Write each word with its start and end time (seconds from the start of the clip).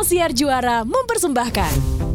Sang 0.00 0.16
Siar 0.16 0.32
Juara 0.32 0.80
mempersembahkan. 0.80 2.09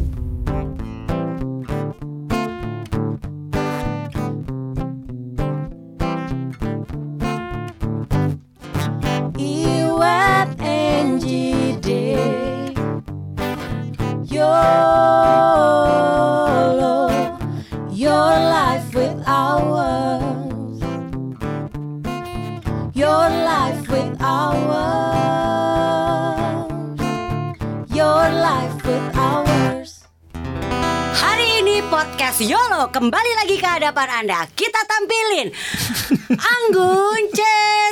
Kembali 32.96 33.32
lagi 33.36 33.60
ke 33.60 33.68
hadapan 33.68 34.24
Anda. 34.24 34.48
Kita 34.56 34.80
tampilin 34.88 35.52
Anggun 36.56 37.28
C. 37.28 37.40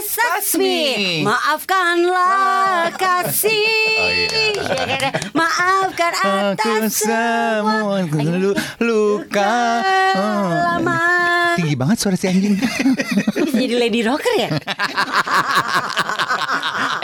Satsmi. 0.01 1.21
Maafkanlah 1.21 2.89
kasih. 2.97 4.01
Oh, 4.01 4.09
iya. 4.09 4.81
Ya 4.89 4.97
kan? 4.97 5.13
Maafkan 5.37 6.13
atas 6.17 7.05
semua 7.05 8.01
lu, 8.17 8.57
luka 8.81 9.85
Oh. 10.17 10.81
lama. 10.81 11.44
Tinggi 11.55 11.77
banget 11.79 11.97
suara 12.03 12.17
si 12.19 12.27
anjing 12.27 12.59
jadi 13.65 13.75
lady 13.79 14.01
rocker 14.05 14.35
ya? 14.37 14.49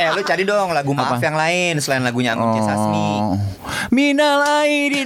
Eh 0.00 0.08
lu 0.16 0.24
cari 0.24 0.48
dong 0.48 0.72
lagu 0.72 0.96
maaf 0.96 1.12
Apa? 1.12 1.20
yang 1.20 1.36
lain 1.36 1.76
selain 1.76 2.00
lagunya 2.00 2.32
Anggun. 2.32 2.56
Sasmi. 2.64 3.10
Oh. 3.20 3.36
Minal 3.92 4.40
aidin 4.64 5.04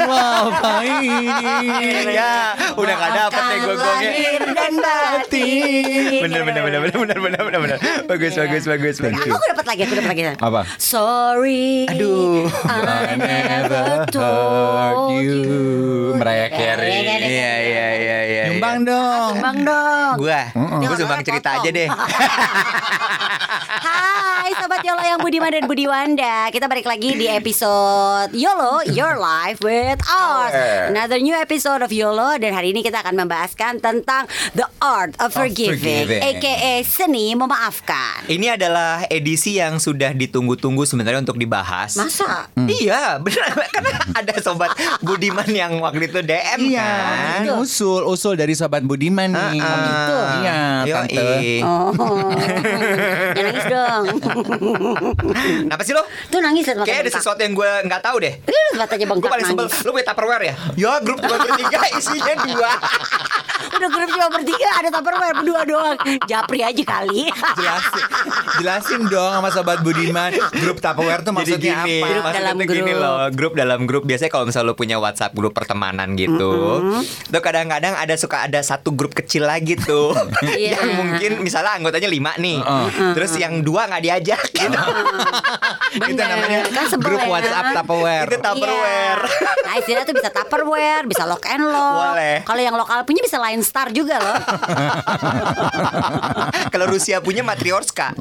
faidin 0.63 2.07
ya, 2.15 2.55
udah 2.79 2.95
gak 2.95 3.13
dapet 3.13 3.43
deh 3.43 3.59
gue 3.59 3.75
gongnya. 3.75 4.11
Lahir 4.15 4.43
dan 4.55 4.73
batin. 4.79 6.21
Bener 6.23 6.41
bener 6.47 6.63
bener 6.63 6.81
bener 6.81 6.99
bener 6.99 7.19
bener 7.19 7.41
bener 7.43 7.61
bener. 7.61 7.79
Bagus 8.07 8.39
bagus 8.39 8.65
bagus 8.71 8.97
bagus. 9.03 9.27
you. 9.27 9.35
Aku 9.35 9.45
dapat 9.51 9.67
lagi, 9.67 9.81
aku 9.83 9.95
dapat 9.99 10.11
lagi. 10.15 10.23
Apa? 10.39 10.61
Sorry. 10.79 11.91
Aduh. 11.91 12.47
I 12.71 13.15
never 13.19 14.07
told 14.15 15.19
you. 15.19 15.43
Mariah 16.15 16.51
Carey 16.55 16.91
Iya, 16.95 17.03
iya, 17.03 17.19
Iya 17.19 17.55
iya 17.59 17.89
iya 17.99 18.19
iya. 18.23 18.43
Nyumbang 18.55 18.87
dong 18.87 19.34
Bang 19.35 19.59
dong. 19.63 20.15
Gua, 20.17 20.43
Mm-mm. 20.53 20.81
gua 20.81 20.95
sumbang 20.95 21.23
cerita 21.23 21.59
aja 21.59 21.69
deh. 21.69 21.89
Hai 23.75 24.53
Sobat 24.55 24.83
Yolo 24.83 25.01
yang 25.01 25.17
Budiman 25.19 25.49
dan 25.49 25.65
Budiwanda 25.65 26.49
Kita 26.49 26.67
balik 26.67 26.85
lagi 26.85 27.15
di 27.15 27.27
episode 27.27 28.29
YOLO 28.31 28.85
Your 28.87 29.17
Life 29.17 29.61
with 29.61 29.97
Ours 30.05 30.53
Another 30.91 31.17
new 31.17 31.33
episode 31.33 31.81
of 31.81 31.89
YOLO 31.89 32.37
Dan 32.37 32.53
hari 32.53 32.71
ini 32.71 32.83
kita 32.83 33.01
akan 33.01 33.17
membahaskan 33.17 33.81
tentang 33.81 34.27
The 34.53 34.69
Art 34.79 35.17
of 35.19 35.33
Forgiving, 35.33 35.81
forgiving. 35.81 36.21
A.K.A. 36.21 36.73
seni 36.83 37.33
memaafkan 37.33 38.27
Ini 38.27 38.55
adalah 38.55 39.09
edisi 39.09 39.57
yang 39.57 39.79
sudah 39.79 40.13
ditunggu-tunggu 40.13 40.85
sebenarnya 40.85 41.25
untuk 41.25 41.37
dibahas. 41.37 41.97
Masa? 41.97 42.49
Iya, 42.59 43.17
benar 43.19 43.49
karena 43.73 43.97
ada 44.13 44.35
sobat 44.39 44.71
Budiman 45.01 45.49
yang 45.49 45.81
waktu 45.81 46.05
itu 46.07 46.21
DM 46.21 46.61
Iya, 46.69 46.85
kan. 46.85 47.39
ini 47.41 47.51
usul 47.55 48.05
usul 48.05 48.37
dari 48.37 48.53
sobat 48.53 48.85
Budiman 48.85 49.24
nih. 49.27 49.59
Ah, 49.59 49.67
ah. 49.67 49.81
gitu? 49.81 50.17
Iya, 50.35 50.59
Yoi. 50.85 50.95
tante. 50.95 51.27
Oh 51.63 51.91
Jangan 53.33 53.45
nangis 53.49 53.67
dong 53.67 54.05
Kenapa 55.65 55.83
sih 55.83 55.93
lo? 55.93 56.03
Tuh 56.27 56.41
nangis 56.41 56.65
liat 56.67 56.83
Kayak 56.83 57.01
ada 57.01 57.13
sesuatu 57.13 57.41
yang 57.41 57.53
gue 57.53 57.71
nggak 57.85 58.03
tahu 58.03 58.17
deh. 58.21 58.35
Ih, 58.43 58.69
Matanya 58.75 59.05
Gue 59.05 59.13
bengkak 59.15 59.31
paling 59.31 59.47
sebel, 59.47 59.65
nangis 59.65 59.85
lu 59.85 59.91
punya 59.93 60.07
Tupperware 60.07 60.45
ya? 60.45 60.55
Ya 60.75 60.93
grup 60.99 61.19
cuma 61.19 61.37
bertiga 61.39 61.79
isinya 61.99 62.35
dua 62.43 62.71
Udah 63.65 63.89
grup 63.89 64.09
cuma 64.09 64.29
bertiga 64.31 64.69
Ada 64.77 64.89
tupperware 64.91 65.35
berdua 65.35 65.61
doang 65.65 65.97
Japri 66.25 66.61
aja 66.61 66.83
kali 66.85 67.31
Jelasin, 67.33 68.05
jelasin 68.59 69.01
dong 69.07 69.33
sama 69.33 69.49
sobat 69.49 69.79
Budiman 69.81 70.31
grup 70.53 70.79
Tupperware 70.79 71.23
tuh 71.23 71.33
Jadi 71.33 71.39
maksudnya 71.55 71.75
gini, 71.81 71.95
apa? 71.97 72.07
Grup 72.07 72.23
maksudnya 72.23 72.43
dalam 72.43 72.55
tuh 72.57 72.67
gini 72.69 72.93
grup. 72.93 73.03
loh 73.03 73.17
Grup 73.31 73.53
dalam 73.55 73.81
grup 73.85 74.03
Biasanya 74.05 74.31
kalau 74.31 74.45
misalnya 74.45 74.67
lu 74.67 74.75
punya 74.75 74.97
WhatsApp 74.99 75.33
grup 75.33 75.55
pertemanan 75.55 76.13
gitu 76.15 76.53
Tuh 77.25 77.41
kadang-kadang 77.41 77.95
ada 77.95 78.15
suka 78.15 78.45
ada 78.45 78.61
satu 78.61 78.93
grup 78.93 79.14
kecil 79.15 79.43
lagi 79.45 79.75
tuh 79.75 80.13
Iya. 80.45 80.77
Yang 80.77 80.91
mungkin 80.95 81.31
misalnya 81.41 81.75
anggotanya 81.75 82.07
lima 82.07 82.33
nih 82.37 82.59
Terus 83.15 83.33
yang 83.37 83.61
dua 83.61 83.87
nggak 83.87 84.03
diajak 84.03 84.41
gitu 84.51 84.67
Itu 85.95 86.11
Bener. 86.11 86.27
namanya 86.29 86.59
Kan 86.67 86.85
grup 86.99 87.19
ya. 87.19 87.29
WhatsApp 87.31 87.65
Tupperware. 87.73 88.27
Itu 88.27 88.37
Tupperware 88.39 89.21
Iya. 89.25 89.51
Nah 89.65 89.73
istilahnya 89.79 90.05
tuh 90.05 90.15
bisa 90.15 90.29
Tupperware 90.29 91.03
Bisa 91.07 91.23
lock 91.25 91.43
and 91.47 91.65
lock 91.65 92.13
Boleh. 92.13 92.37
Kalau 92.43 92.61
yang 92.61 92.75
lokal 92.75 93.03
punya 93.03 93.21
bisa 93.21 93.37
Line 93.39 93.63
Star 93.63 93.89
juga 93.91 94.19
loh 94.19 94.37
Kalau 96.73 96.85
Rusia 96.87 97.19
punya 97.21 97.41
Matriorska 97.41 98.13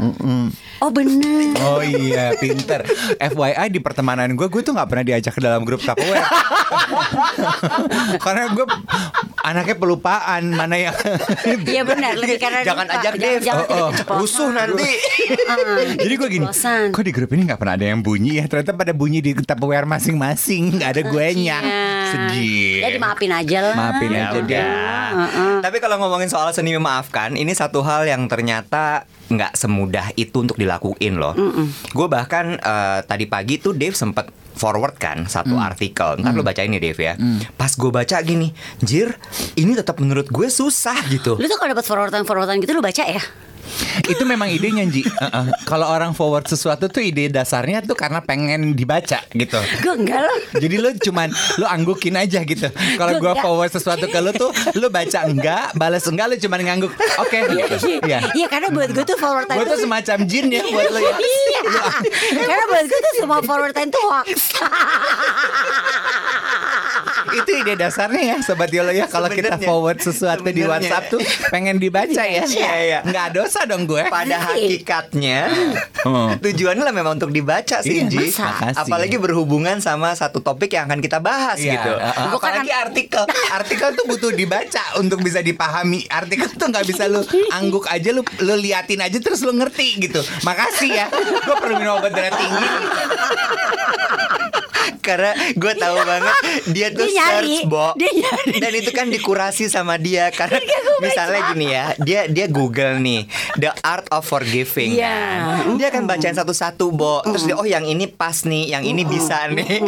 Oh 0.80 0.90
bener 0.90 1.56
Oh 1.56 1.80
iya, 1.80 2.36
pinter. 2.36 2.84
FYI 3.16 3.70
di 3.70 3.80
pertemanan 3.80 4.28
gue, 4.34 4.46
gue 4.46 4.60
tuh 4.60 4.72
nggak 4.72 4.86
pernah 4.86 5.04
diajak 5.06 5.32
ke 5.32 5.40
dalam 5.40 5.64
grup 5.64 5.80
Tupperware. 5.80 6.28
Karena 8.20 8.52
gue 8.52 8.66
anaknya 9.40 9.76
pelupaan 9.76 10.52
mana 10.52 10.76
yang 10.84 10.96
Iya 11.74 11.82
benar 11.84 12.14
Lebih 12.16 12.38
karena 12.38 12.60
Jangan 12.68 12.86
lupa. 12.86 13.00
ajak 13.00 13.14
Dev. 13.16 13.40
Jangan 13.42 13.66
Oh, 13.74 13.90
oh. 13.90 14.18
Rusuh 14.20 14.50
nanti 14.52 14.90
Ah, 15.52 15.58
Jadi 15.96 16.14
gue 16.14 16.30
gini, 16.30 16.46
kok 16.90 17.04
di 17.04 17.12
grup 17.12 17.30
ini 17.34 17.48
nggak 17.48 17.60
pernah 17.60 17.76
ada 17.76 17.86
yang 17.86 18.00
bunyi 18.00 18.40
ya? 18.40 18.46
Ternyata 18.48 18.74
pada 18.74 18.92
bunyi 18.92 19.20
di 19.20 19.32
Tupperware 19.34 19.88
masing-masing, 19.88 20.80
nggak 20.80 20.90
ada 20.90 21.02
gue 21.04 21.26
nya. 21.40 21.58
Iya. 21.60 21.86
Sedih. 22.10 22.74
Jadi 22.84 22.98
maafin 23.00 23.32
aja 23.34 23.58
lah 23.62 23.76
Maafin 23.76 24.10
Ya 24.12 24.30
aja 24.30 24.40
deh. 24.40 24.68
Tapi 25.62 25.78
kalau 25.80 25.98
ngomongin 26.00 26.30
soal 26.30 26.52
seni 26.52 26.74
memaafkan, 26.74 27.34
ini 27.34 27.52
satu 27.54 27.82
hal 27.82 28.06
yang 28.06 28.26
ternyata 28.28 29.06
nggak 29.32 29.56
semudah 29.56 30.12
itu 30.16 30.36
untuk 30.36 30.58
dilakuin 30.60 31.18
loh. 31.18 31.34
Gue 31.92 32.08
bahkan 32.08 32.58
eh, 32.58 33.00
tadi 33.04 33.26
pagi 33.26 33.58
tuh 33.58 33.74
Dave 33.74 33.96
sempet 33.96 34.43
forward 34.54 34.96
kan 34.98 35.26
satu 35.28 35.58
artikel. 35.58 36.22
Ntar 36.22 36.34
lu 36.34 36.46
bacain 36.46 36.70
nih 36.70 36.82
Dave 36.82 37.02
ya. 37.02 37.14
Pas 37.54 37.72
gue 37.74 37.92
baca 37.92 38.18
gini, 38.22 38.54
Jir, 38.82 39.14
ini 39.58 39.74
tetap 39.78 39.98
menurut 40.00 40.30
gue 40.30 40.48
susah 40.50 40.98
gitu. 41.10 41.36
Lu 41.38 41.46
tuh 41.46 41.58
kalau 41.58 41.74
dapat 41.74 41.86
forwardan-forwardan 41.86 42.62
gitu 42.62 42.74
lu 42.78 42.82
baca 42.82 43.04
ya 43.06 43.24
Itu 44.06 44.24
memang 44.28 44.50
idenya 44.52 44.84
Ji. 44.90 45.06
Uh-uh. 45.06 45.48
Kalau 45.64 45.88
orang 45.88 46.12
forward 46.12 46.46
sesuatu 46.46 46.90
tuh 46.92 47.02
ide 47.04 47.30
dasarnya 47.32 47.82
tuh 47.84 47.96
karena 47.96 48.20
pengen 48.20 48.76
dibaca 48.76 49.22
gitu. 49.32 49.60
Gue 49.80 49.94
enggak 49.96 50.20
loh 50.24 50.38
Jadi 50.60 50.76
lu 50.80 50.90
cuman 50.98 51.30
lu 51.60 51.66
anggukin 51.66 52.16
aja 52.20 52.44
gitu. 52.44 52.68
Kalau 53.00 53.18
Gua 53.22 53.34
enggak. 53.38 53.44
forward 53.44 53.72
sesuatu 53.72 54.06
ke 54.10 54.20
lu 54.20 54.32
tuh 54.36 54.52
lu 54.76 54.88
baca 54.90 55.26
enggak, 55.26 55.74
balas 55.78 56.06
enggak 56.10 56.26
lu 56.32 56.36
cuman 56.40 56.60
ngangguk. 56.66 56.92
Oke 57.22 57.38
gitu. 57.48 57.76
Iya. 58.04 58.20
Iya 58.34 58.48
karena 58.52 58.68
buat 58.74 58.90
gue 58.92 59.06
tuh 59.06 59.18
forwardan 59.20 59.56
Gue 59.56 59.66
tuh 59.66 59.76
tuh 59.78 59.82
semacam 59.88 60.18
jin 60.28 60.46
ya 60.52 60.62
buat 60.68 60.90
lu 60.92 61.00
ya. 61.00 61.14
Iya 61.18 61.62
Karena 62.48 62.66
buat 62.70 62.86
gue 62.88 63.00
tuh 63.00 63.14
semua 63.20 63.40
forwardan 63.46 63.88
tuh 63.90 64.04
hoax 64.04 64.30
Itu 67.34 67.52
ide 67.56 67.74
dasarnya 67.76 68.24
ya 68.24 68.38
sobat 68.40 68.70
Yolo 68.70 68.90
ya 68.90 69.06
kalau 69.06 69.28
kita 69.28 69.58
forward 69.58 70.00
sesuatu 70.00 70.46
di. 70.46 70.62
WhatsApp 70.64 71.10
tuh 71.10 71.20
pengen 71.50 71.76
dibaca 71.76 72.24
ya. 72.24 72.46
Iya, 72.46 72.74
iya. 72.80 73.00
Nggak 73.04 73.28
dosa 73.34 73.66
dong 73.66 73.84
gue. 73.84 74.06
Pada 74.08 74.40
hakikatnya 74.48 75.50
Oh. 76.04 76.36
tujuannya 76.36 76.84
lah 76.84 76.92
memang 76.92 77.16
untuk 77.16 77.30
dibaca 77.30 77.80
sih 77.80 78.04
Iya, 78.04 78.12
Ji. 78.12 78.28
Apalagi 78.74 79.16
berhubungan 79.16 79.80
sama 79.80 80.12
satu 80.14 80.40
topik 80.40 80.72
yang 80.72 80.86
akan 80.86 81.00
kita 81.00 81.20
bahas 81.20 81.56
Iya, 81.56 81.80
gitu. 81.80 81.92
uh-uh. 81.92 82.32
Bukan 82.32 82.50
Apalagi 82.50 82.72
artikel. 82.72 83.24
Artikel 83.50 83.90
tuh 83.94 84.06
butuh 84.06 84.32
dibaca 84.32 84.84
untuk 84.98 85.20
bisa 85.20 85.40
dipahami. 85.40 86.04
Artikel 86.08 86.48
tuh 86.50 86.68
nggak 86.68 86.86
bisa 86.86 87.08
lu 87.08 87.24
angguk 87.52 87.88
aja 87.88 88.10
lu 88.10 88.20
lu 88.40 88.56
liatin 88.56 89.00
aja 89.00 89.16
terus 89.18 89.42
lu 89.42 89.52
ngerti 89.52 90.00
gitu. 90.02 90.20
Makasih 90.44 90.92
ya. 90.92 91.08
Gue 91.40 91.56
perlu 91.56 91.76
minum 91.78 91.96
obat 91.98 92.12
darah 92.12 92.36
tinggi. 92.36 92.68
Karena 95.00 95.32
gue 95.52 95.74
tahu 95.76 95.98
banget 96.00 96.36
dia 96.68 96.88
tuh 96.90 97.04
Dia 97.04 97.14
nyari. 97.14 97.58
search 97.58 97.68
Bo. 97.68 97.88
Dia 97.94 98.12
nyari. 98.12 98.54
Dan 98.58 98.72
itu 98.74 98.92
kan 98.92 99.08
dikurasi 99.08 99.68
sama 99.68 99.96
dia 99.96 100.30
karena 100.30 100.60
misalnya 101.00 101.42
gini 101.50 101.68
ya, 101.68 101.86
dia 101.98 102.22
dia 102.26 102.46
Google 102.46 102.98
nih 102.98 103.28
The 103.56 103.72
Art 103.82 104.08
of 104.10 104.24
Forgiving 104.24 104.94
Iya. 104.94 105.16
kan. 105.60 105.76
Dia 105.76 105.88
akan 105.90 106.04
bacain 106.06 106.34
satu-satu 106.34 106.86
Bo. 106.90 107.22
Terus 107.24 107.44
dia 107.44 107.56
oh 107.56 107.66
yang 107.66 107.84
ini 107.84 108.06
pas 108.06 108.42
nih, 108.42 108.70
yang 108.70 108.84
ini 108.84 109.04
bisa 109.04 109.48
nih. 109.48 109.80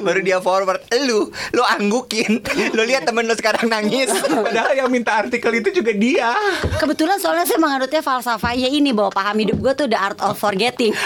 Baru 0.00 0.20
dia 0.20 0.38
forward. 0.38 0.82
Lu 1.00 1.26
lu 1.50 1.62
anggukin. 1.64 2.42
Lu 2.70 2.82
lihat 2.82 3.04
temen 3.04 3.24
lu 3.24 3.34
sekarang 3.34 3.66
nangis. 3.66 4.10
Padahal 4.12 4.74
yang 4.74 4.88
minta 4.88 5.16
artikel 5.16 5.50
itu 5.54 5.70
juga 5.72 5.92
dia. 5.92 6.30
Kebetulan 6.76 7.16
soalnya 7.16 7.44
saya 7.44 7.58
menganutnya 7.58 8.00
falsafahnya 8.00 8.66
ini 8.66 8.90
bahwa 8.90 9.10
paham 9.10 9.36
hidup 9.38 9.58
gue 9.58 9.72
tuh 9.74 9.86
the 9.86 9.96
art 9.96 10.18
of 10.18 10.34
forgetting. 10.34 10.92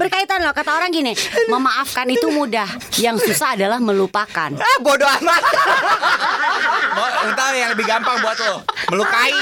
berkaitan 0.00 0.40
loh 0.40 0.56
kata 0.56 0.72
orang 0.72 0.88
gini, 0.88 1.12
memaafkan 1.52 2.08
itu 2.08 2.32
mudah, 2.32 2.64
yang 2.96 3.20
susah 3.20 3.52
adalah 3.52 3.76
melupakan. 3.76 4.48
ah 4.56 4.76
bodoh 4.80 5.04
amat. 5.20 5.42
Entar 7.28 7.52
yang 7.52 7.76
lebih 7.76 7.84
gampang 7.84 8.16
buat 8.24 8.40
lo 8.40 8.64
melukai. 8.88 9.36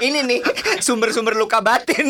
ini 0.00 0.24
nih 0.24 0.40
sumber-sumber 0.80 1.36
luka 1.36 1.60
batin. 1.60 2.08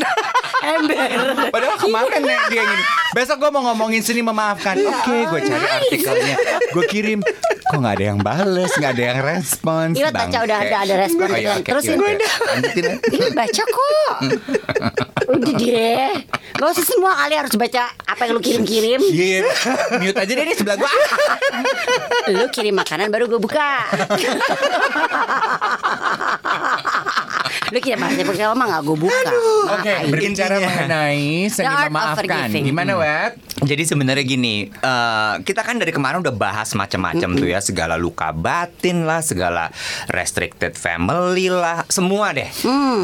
Ember. 0.60 1.48
Padahal 1.48 1.76
kemarin 1.80 2.20
nih 2.20 2.36
dia 2.52 2.62
gini 2.68 2.84
Besok 3.16 3.40
gue 3.40 3.48
mau 3.48 3.64
ngomongin 3.72 4.04
seni 4.04 4.20
memaafkan 4.20 4.76
Oke 4.76 5.24
gue 5.24 5.40
cari 5.48 5.66
artikelnya 5.66 6.36
Gue 6.76 6.84
kirim 6.84 7.24
Kok 7.70 7.78
gak 7.78 7.94
ada 7.94 8.04
yang 8.04 8.18
bales 8.18 8.72
Gak 8.74 8.92
ada 8.92 9.02
yang 9.04 9.18
respons 9.22 9.94
Iya, 9.94 10.10
baca 10.10 10.38
udah 10.42 10.58
ada 10.58 10.76
ada 10.82 10.94
respon 10.96 11.26
Oh, 11.26 11.36
iya, 11.36 11.54
kan. 11.54 11.62
Terusin. 11.64 11.96
iya, 11.96 12.10
oke. 12.10 12.26
Lanjutin 12.50 12.82
ya. 12.82 12.94
Ini 13.08 13.26
baca 13.30 13.62
kok. 13.64 14.14
Udah 15.30 15.52
deh. 15.54 16.10
Gak 16.52 16.68
usah 16.68 16.84
semua 16.84 17.12
kali 17.16 17.34
harus 17.36 17.54
baca 17.54 17.82
apa 18.02 18.20
yang 18.20 18.32
lu 18.32 18.40
kirim-kirim. 18.40 19.00
Iya 19.00 19.46
Mute 19.96 20.18
aja 20.18 20.32
deh 20.32 20.44
di 20.44 20.54
sebelah 20.54 20.76
gue 20.76 20.90
Lu 22.32 22.46
kirim 22.48 22.74
makanan 22.74 23.06
baru 23.08 23.24
gue 23.26 23.38
buka. 23.38 23.86
lu 27.70 27.78
kirim 27.78 27.98
makanan 27.98 28.26
buka 28.26 28.44
mah 28.52 28.66
gak 28.68 28.82
gue 28.82 28.96
buka. 28.98 29.30
Oke 29.70 29.92
Makanya. 29.94 30.10
berbicara 30.10 30.54
mengenai 30.58 31.24
seni 31.46 31.70
memaafkan. 31.86 32.48
Gimana 32.50 32.92
Wet? 32.96 33.32
Jadi 33.60 33.82
sebenarnya 33.84 34.24
gini, 34.24 34.68
eh, 34.68 35.34
kita 35.44 35.60
kan 35.60 35.76
dari 35.76 35.92
kemarin 35.92 36.24
udah 36.24 36.32
bahas 36.32 36.72
macam-macam 36.72 37.36
tuh 37.36 37.48
ya, 37.48 37.60
segala 37.60 38.00
luka 38.00 38.32
batin 38.32 39.04
lah, 39.04 39.20
segala 39.20 39.68
restricted 40.08 40.74
family 40.80 41.52
lah, 41.52 41.84
semua 41.92 42.32
deh. 42.32 42.48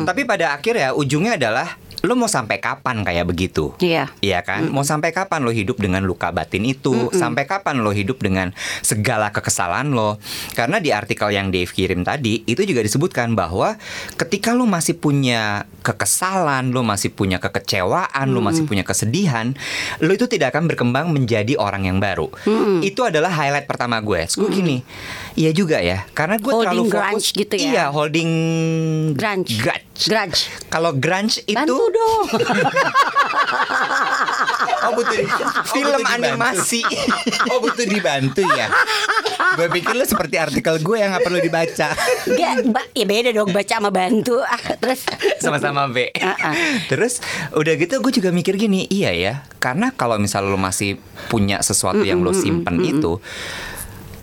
Tapi 0.08 0.25
pada 0.25 0.56
akhirnya 0.56 0.97
ujungnya 0.97 1.37
adalah 1.37 1.76
lo 2.04 2.12
mau 2.19 2.28
sampai 2.28 2.60
kapan 2.60 3.00
kayak 3.06 3.25
begitu? 3.25 3.72
Iya. 3.81 4.12
Iya 4.20 4.44
kan? 4.44 4.69
Mau 4.69 4.84
sampai 4.84 5.14
kapan 5.14 5.46
lo 5.46 5.54
hidup 5.54 5.81
dengan 5.81 6.04
luka 6.04 6.28
batin 6.34 6.66
itu? 6.69 7.08
Sampai 7.14 7.48
kapan 7.48 7.81
lo 7.81 7.94
hidup 7.94 8.20
dengan 8.20 8.52
segala 8.84 9.32
kekesalan 9.32 9.96
lo? 9.96 10.20
Karena 10.52 10.82
di 10.82 10.93
artikel 10.93 11.32
yang 11.32 11.48
Dave 11.48 11.70
kirim 11.72 12.04
tadi 12.04 12.44
itu 12.44 12.62
juga 12.66 12.84
disebutkan 12.84 13.32
bahwa 13.32 13.78
ketika 14.20 14.52
lo 14.52 14.69
masih 14.69 14.98
punya 14.98 15.64
kekesalan, 15.87 16.75
lo 16.75 16.82
masih 16.82 17.14
punya 17.14 17.38
kekecewaan, 17.38 18.26
lo 18.28 18.42
masih 18.42 18.66
punya 18.66 18.82
kesedihan, 18.82 19.54
lo 20.02 20.10
itu 20.10 20.26
tidak 20.26 20.52
akan 20.52 20.66
berkembang 20.66 21.14
menjadi 21.14 21.54
orang 21.56 21.87
yang 21.87 22.02
baru. 22.02 22.28
Itu 22.82 23.06
adalah 23.06 23.31
highlight 23.31 23.70
pertama 23.70 24.02
gue. 24.02 24.26
Gue 24.26 24.49
gini, 24.50 24.82
iya 25.37 25.50
juga 25.53 25.79
ya, 25.79 26.09
karena 26.11 26.37
gue 26.37 26.49
terlalu 26.49 26.88
fokus. 26.88 27.31
gitu 27.31 27.55
ya? 27.55 27.69
Iya, 27.71 27.85
holding 27.88 28.31
Grunge. 29.12 29.56
grudge. 29.56 30.03
Grudge. 30.05 30.41
Kalau 30.67 30.93
grunge 30.93 31.41
itu 31.43 31.55
Bantu 31.55 31.85
dong. 31.88 32.27
Oh 34.79 34.93
butuh 34.94 35.19
film 35.67 36.03
animasi. 36.05 36.83
Oh 37.50 37.59
butuh 37.59 37.83
dibantu 37.85 38.43
ya 38.44 38.71
Gue 39.56 39.67
pikir 39.71 39.94
lu 39.94 40.05
seperti 40.05 40.37
artikel 40.37 40.79
gue 40.79 40.97
yang 40.97 41.11
gak 41.11 41.23
perlu 41.23 41.38
dibaca 41.38 41.88
Gak, 42.27 42.55
ba- 42.67 42.91
ya 42.93 43.05
beda 43.05 43.31
dong 43.33 43.50
baca 43.50 43.67
sama 43.73 43.91
bantu. 43.91 44.38
Ah, 44.43 44.59
terus 44.77 45.06
sama-sama 45.38 45.88
B. 45.88 46.11
Ah, 46.17 46.35
ah. 46.44 46.55
Terus 46.87 47.19
udah 47.53 47.75
gitu 47.75 47.99
gue 47.99 48.12
juga 48.12 48.31
mikir 48.31 48.56
gini, 48.56 48.85
iya 48.87 49.11
ya, 49.11 49.35
karena 49.59 49.91
kalau 49.91 50.17
misal 50.17 50.44
lo 50.44 50.56
masih 50.56 50.99
punya 51.29 51.61
sesuatu 51.61 52.03
yang 52.03 52.21
lo 52.21 52.33
simpen 52.33 52.81
itu, 52.81 53.19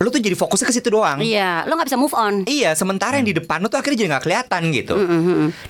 lo 0.03 0.11
tuh 0.11 0.19
jadi 0.19 0.35
fokusnya 0.35 0.67
ke 0.67 0.75
situ 0.75 0.91
doang. 0.91 1.23
iya, 1.23 1.63
lo 1.65 1.73
nggak 1.73 1.88
bisa 1.89 2.00
move 2.00 2.13
on. 2.13 2.44
Iya, 2.44 2.75
sementara 2.75 3.15
yang 3.17 3.25
di 3.25 3.35
depan 3.39 3.63
lo 3.63 3.71
tuh 3.71 3.79
akhirnya 3.79 3.97
jadi 4.03 4.09
nggak 4.13 4.23
kelihatan 4.27 4.61
gitu. 4.75 4.95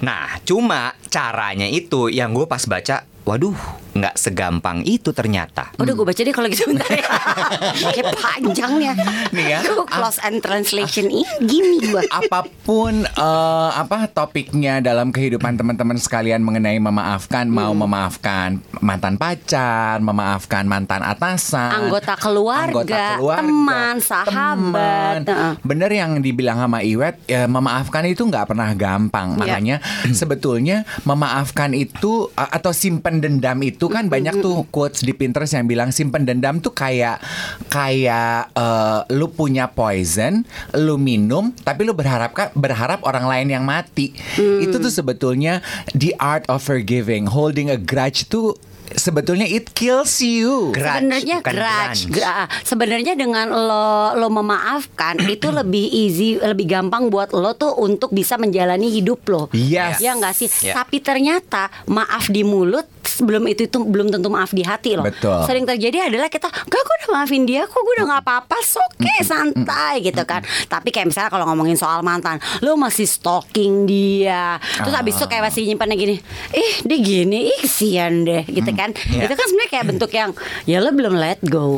Nah, 0.01 0.41
cuma 0.43 0.97
caranya 1.07 1.69
itu 1.69 2.09
yang 2.09 2.33
gue 2.33 2.49
pas 2.49 2.65
baca, 2.65 3.05
waduh, 3.23 3.55
nggak 3.93 4.15
segampang 4.15 4.83
itu 4.83 5.09
ternyata. 5.09 5.71
Udah 5.75 5.91
gue 5.91 6.03
baca 6.03 6.17
deh 6.17 6.29
kalau 6.29 6.47
gitu 6.47 6.67
bentar 6.67 6.89
ya. 6.89 7.05
Kayak 7.93 8.13
panjang 8.13 8.73
ya. 8.79 8.93
Nih 9.29 9.45
ya. 9.49 9.59
Close 9.85 10.19
and 10.21 10.39
translation 10.39 11.07
ini 11.07 11.23
gini 11.41 11.77
gue. 11.85 12.01
apa 12.05 12.43
pun 12.63 13.03
eh, 13.03 13.69
apa 13.73 14.05
topiknya 14.07 14.79
dalam 14.79 15.09
kehidupan 15.09 15.55
teman-teman 15.55 15.95
sekalian 15.95 16.39
mengenai 16.39 16.77
memaafkan 16.77 17.45
mau 17.45 17.71
memaafkan 17.71 18.59
mantan 18.79 19.15
pacar 19.15 19.97
memaafkan 19.99 20.63
mantan 20.63 20.99
atasan 20.99 21.85
Anggota 21.85 22.13
keluarga, 22.15 23.17
teman, 23.37 23.97
sahabat. 23.99 25.23
teman. 25.23 25.53
Bener 25.61 25.89
yang 25.89 26.19
dibilang 26.19 26.57
sama 26.57 26.81
Iwet 26.81 27.23
ya, 27.25 27.45
memaafkan 27.45 28.03
itu 28.03 28.23
nggak 28.23 28.47
pernah 28.47 28.69
gampang 28.73 29.33
Iya. 29.33 29.37
makanya 29.37 29.75
sebetulnya 30.13 30.83
memaafkan 31.03 31.71
itu 31.71 32.27
atau 32.33 32.71
simpen 32.71 33.12
dendam 33.17 33.59
itu 33.59 33.85
kan 33.85 34.07
banyak 34.07 34.39
tuh 34.39 34.63
quotes 34.69 35.01
di 35.01 35.11
Pinterest 35.11 35.51
yang 35.51 35.65
bilang 35.65 35.89
simpen 35.89 36.23
dendam 36.23 36.57
tuh 36.57 36.71
kayak 36.71 37.19
kayak 37.67 38.49
eh, 38.51 38.99
lu 39.11 39.27
punya 39.27 39.67
poison 39.67 40.45
lu 40.73 40.95
minum 40.95 41.51
tapi 41.57 41.83
lu 41.83 41.91
berharap 41.91 42.31
berharap 42.53 43.03
orang 43.03 43.25
lain 43.25 43.47
yang 43.51 43.63
mati 43.63 44.13
itu 44.37 44.75
tuh 44.75 44.89
sebetulnya 44.89 45.59
the 45.91 46.15
art 46.17 46.47
of 46.47 46.61
forgiving 46.61 47.25
holding 47.25 47.67
a 47.67 47.75
grudge 47.75 48.25
tuh 48.25 48.53
sebetulnya 48.93 49.43
it 49.43 49.73
kills 49.73 50.21
you 50.21 50.69
Grudge, 50.69 51.01
Sebenarnya 51.01 51.37
grudge. 51.41 52.01
grunge. 52.05 52.13
Gra- 52.13 52.49
Sebenarnya 52.61 53.13
dengan 53.15 53.49
lo 53.49 54.13
lo 54.13 54.27
memaafkan 54.29 55.17
itu 55.33 55.49
lebih 55.49 55.81
easy, 55.89 56.37
lebih 56.37 56.69
gampang 56.69 57.09
buat 57.09 57.33
lo 57.33 57.55
tuh 57.55 57.73
untuk 57.73 58.13
bisa 58.13 58.37
menjalani 58.37 58.93
hidup 58.93 59.25
lo. 59.25 59.43
Yes. 59.51 59.97
Ya 59.97 60.13
enggak 60.13 60.37
sih? 60.37 60.45
Ya. 60.61 60.77
Tapi 60.77 60.99
ternyata 60.99 61.73
maaf 61.85 62.29
di 62.29 62.45
mulut 62.45 62.85
sebelum 63.23 63.43
itu 63.47 63.71
itu 63.71 63.77
belum 63.79 64.11
tentu 64.11 64.27
maaf 64.27 64.51
di 64.51 64.63
hati 64.67 64.99
loh. 64.99 65.07
Betul. 65.07 65.47
Sering 65.47 65.63
terjadi 65.63 66.11
adalah 66.11 66.27
kita, 66.27 66.51
"Gak, 66.51 66.81
gue 66.83 66.95
udah 67.03 67.09
maafin 67.15 67.47
dia 67.47 67.63
kok, 67.63 67.79
gue 67.79 67.93
udah 68.03 68.05
nggak 68.11 68.21
apa-apa, 68.27 68.57
oke, 68.59 69.13
santai 69.23 70.03
gitu 70.03 70.23
kan." 70.27 70.43
Tapi 70.67 70.91
kayak 70.91 71.07
misalnya 71.07 71.31
kalau 71.31 71.47
ngomongin 71.47 71.79
soal 71.79 72.03
mantan, 72.03 72.43
lo 72.59 72.75
masih 72.75 73.07
stalking 73.07 73.87
dia. 73.87 74.59
Terus 74.59 74.93
abis 74.93 75.13
itu 75.15 75.25
kayak 75.31 75.43
masih 75.47 75.61
nyimpannya 75.71 75.95
gini, 75.95 76.15
"Ih, 76.51 76.73
dia 76.83 76.97
gini, 76.99 77.39
ih 77.47 77.59
kesian 77.63 78.27
deh." 78.27 78.43
gitu 78.49 78.71
kan. 78.73 78.91
Iya. 79.09 79.29
Itu 79.29 79.33
kan 79.37 79.45
sebenarnya 79.45 79.71
kayak 79.71 79.85
bentuk 79.95 80.11
yang 80.11 80.29
ya 80.65 80.77
lo 80.81 80.89
belum 80.91 81.13
let 81.15 81.39
go. 81.45 81.77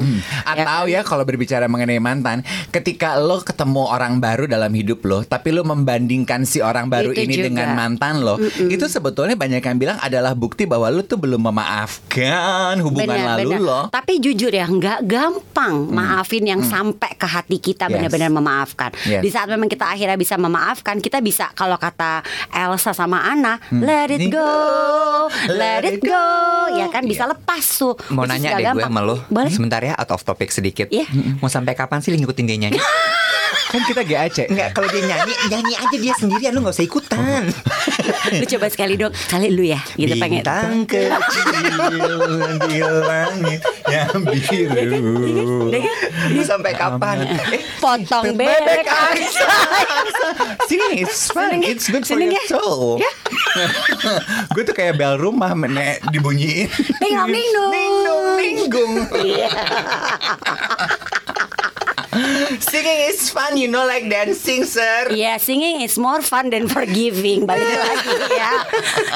Ya 0.56 0.65
Atau 0.65 0.83
kan? 0.88 0.94
ya 0.94 1.01
kalau 1.03 1.24
berbicara 1.27 1.65
mengenai 1.68 2.00
mantan, 2.00 2.42
ketika 2.71 3.19
lo 3.19 3.44
ketemu 3.44 3.83
orang 3.92 4.24
baru 4.24 4.47
dalam 4.47 4.71
hidup 4.71 5.03
lo, 5.03 5.21
tapi 5.27 5.51
lo 5.51 5.68
membandingkan 5.68 6.47
si 6.47 6.63
orang 6.63 6.88
baru 6.88 7.12
Itu 7.12 7.27
ini 7.27 7.36
juga. 7.39 7.45
dengan 7.51 7.68
mantan 7.75 8.24
lo, 8.24 8.39
itu 8.71 8.86
sebetulnya 8.88 9.36
banyak 9.36 9.62
yang 9.62 9.77
bilang 9.77 9.97
adalah 10.00 10.31
bukti 10.31 10.63
bahwa 10.63 10.88
lo 10.88 11.03
tuh 11.03 11.19
belum 11.19 11.35
memaafkan 11.38 12.80
hubungan 12.80 13.12
Benar, 13.12 13.28
lalu 13.36 13.50
benar. 13.50 13.62
lo. 13.62 13.80
Tapi 13.90 14.18
jujur 14.18 14.50
ya, 14.50 14.66
nggak 14.66 15.04
gampang 15.04 15.88
maafin 15.88 16.44
yang 16.44 16.62
sampai 16.62 17.14
ke 17.14 17.26
hati 17.26 17.58
kita 17.58 17.86
Yes. 17.86 17.94
benar-benar 17.94 18.32
memaafkan. 18.32 18.90
Yes. 19.02 19.22
Di 19.22 19.30
saat 19.30 19.46
memang 19.46 19.66
kita 19.66 19.86
akhirnya 19.88 20.16
bisa 20.16 20.36
memaafkan, 20.36 20.98
kita 20.98 21.20
bisa 21.20 21.52
kalau 21.52 21.76
kata 21.76 22.22
Elsa 22.50 22.92
sama 22.92 23.22
Ana, 23.22 23.58
let 23.72 24.10
it 24.10 24.28
go, 24.28 25.28
let 25.50 25.84
it 25.84 26.00
go, 26.00 26.26
ya 26.74 26.88
kan 26.88 27.04
bisa 27.04 27.26
lepas 27.26 27.64
tuh. 27.76 27.94
Mau 28.09 28.24
nanya 28.24 28.54
deh 28.54 28.64
gue 28.64 28.66
gampang. 28.66 28.88
sama 28.88 29.02
lo 29.02 29.16
Boleh. 29.28 29.50
Sebentar 29.50 29.80
ya 29.80 29.94
out 29.94 30.12
of 30.12 30.21
topic 30.21 30.50
sedikit 30.50 30.88
Iya. 30.88 31.06
Mau 31.38 31.48
sampai 31.48 31.74
kapan 31.74 32.00
sih 32.00 32.12
ngikutin 32.12 32.45
dia 32.45 32.57
nyanyi? 32.59 32.80
Kan 33.69 33.81
kita 33.86 34.02
GAC. 34.06 34.38
Enggak, 34.50 34.78
kalau 34.78 34.88
dia 34.90 35.02
nyanyi 35.04 35.34
Nyanyi 35.50 35.74
aja 35.76 35.98
dia 35.98 36.14
sendirian 36.16 36.52
Lo 36.54 36.62
gak 36.66 36.76
usah 36.78 36.86
ikutan 36.86 37.50
Lu 38.42 38.45
coba 38.45 38.68
sekali 38.69 38.94
dong, 38.98 39.14
kali 39.30 39.50
lu 39.54 39.66
ya, 39.66 39.81
gitu 39.98 40.14
pengen. 40.18 40.42
Bintang 40.45 40.86
kecil 40.86 41.45
di 42.69 42.80
langit 42.81 43.62
yang 43.90 44.22
biru 44.22 45.69
Udah 45.69 45.81
kan? 45.81 45.98
Lo 46.34 46.42
sampai 46.45 46.72
kapan? 46.74 47.26
Eh, 47.26 47.62
Potong 47.81 48.34
bebek 48.34 48.86
aja. 48.86 49.48
Sini, 50.66 50.98
it's 51.06 51.30
fun, 51.30 51.62
it's 51.62 51.90
good 51.90 52.06
for 52.06 52.18
your 52.18 52.34
soul. 52.50 52.98
Ya. 53.02 53.12
Gue 54.56 54.64
tuh 54.66 54.76
kayak 54.76 54.98
bel 54.98 55.18
rumah 55.18 55.54
menek 55.54 56.02
dibunyiin. 56.10 56.69
Ding 57.02 57.14
dong, 57.16 57.30
ding 57.31 57.50
dong. 57.54 57.72
Ding 57.72 57.95
dong, 58.06 58.26
dinggung. 58.38 58.94
Iya. 59.22 59.50
Singing 62.66 63.00
is 63.07 63.28
fun, 63.28 63.56
you 63.56 63.68
know 63.68 63.84
like 63.84 64.06
dancing, 64.06 64.64
sir. 64.64 65.10
Iya, 65.10 65.36
singing 65.38 65.81
is 65.81 65.95
more 65.95 66.19
fun 66.19 66.48
than 66.48 66.66
forgiving. 66.66 67.44
Balik 67.44 67.66
lagi 67.86 68.10
ya. 68.31 68.52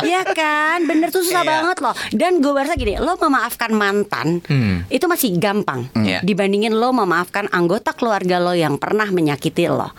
Iya 0.01 0.22
kan? 0.25 0.84
Bener 0.84 1.08
tuh 1.10 1.22
susah 1.22 1.41
Iya. 1.41 1.50
banget 1.50 1.77
loh. 1.79 1.96
Dan 2.12 2.39
gue 2.39 2.51
merasa 2.51 2.74
gini, 2.74 2.98
lo 2.98 3.15
memaafkan 3.15 3.72
mantan 3.72 4.44
itu 4.88 5.06
masih 5.06 5.38
gampang 5.38 5.88
Iya. 5.96 6.20
dibandingin 6.22 6.74
lo 6.74 6.91
memaafkan 6.91 7.48
anggota 7.50 7.91
keluarga 7.91 8.38
lo 8.38 8.51
yang 8.51 8.75
pernah 8.75 9.08
menyakiti 9.08 9.65
lo. 9.65 9.91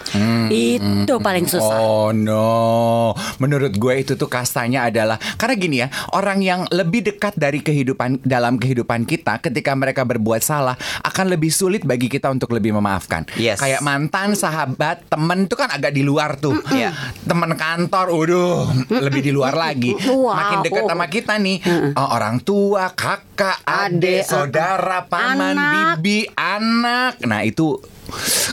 Itu 0.49 1.19
paling 1.19 1.47
susah. 1.47 1.79
Oh 1.81 2.11
no, 2.11 3.13
menurut 3.39 3.73
gue 3.73 3.95
itu 3.97 4.13
tuh 4.15 4.27
kastanya 4.27 4.85
adalah 4.85 5.17
karena 5.37 5.55
gini 5.55 5.77
ya 5.79 5.89
orang 6.13 6.41
yang 6.41 6.61
lebih 6.69 7.07
dekat 7.07 7.35
dari 7.35 7.61
kehidupan 7.61 8.21
dalam 8.21 8.57
kehidupan 8.57 9.05
kita 9.05 9.39
ketika 9.41 9.73
mereka 9.73 10.03
berbuat 10.03 10.41
salah 10.41 10.75
akan 11.01 11.27
lebih 11.29 11.49
sulit 11.49 11.83
bagi 11.83 12.07
kita 12.07 12.29
untuk 12.29 12.53
lebih 12.53 12.73
memaafkan. 12.73 12.90
Yes. 13.37 13.61
Kayak 13.61 13.85
mantan, 13.85 14.35
sahabat, 14.35 15.07
temen 15.07 15.47
tuh 15.47 15.61
kan 15.61 15.71
agak 15.71 15.95
di 15.95 16.03
luar 16.03 16.41
tuh. 16.41 16.57
Iya. 16.73 16.91
Temen 17.23 17.55
kantor, 17.55 18.07
udah 18.11 18.51
lebih 18.89 19.21
di 19.21 19.33
luar 19.35 19.55
lagi. 19.55 19.93
Wow. 20.11 20.37
Makin 20.37 20.59
dekat 20.67 20.83
sama 20.91 21.07
kita 21.07 21.35
nih, 21.41 21.57
oh, 21.97 22.09
orang 22.13 22.43
tua, 22.45 22.93
kakak, 22.93 23.63
adik, 23.65 24.27
saudara, 24.27 25.07
paman, 25.07 25.57
anak. 25.57 25.97
bibi, 25.97 26.29
anak. 26.35 27.23
Nah 27.25 27.41
itu 27.47 27.79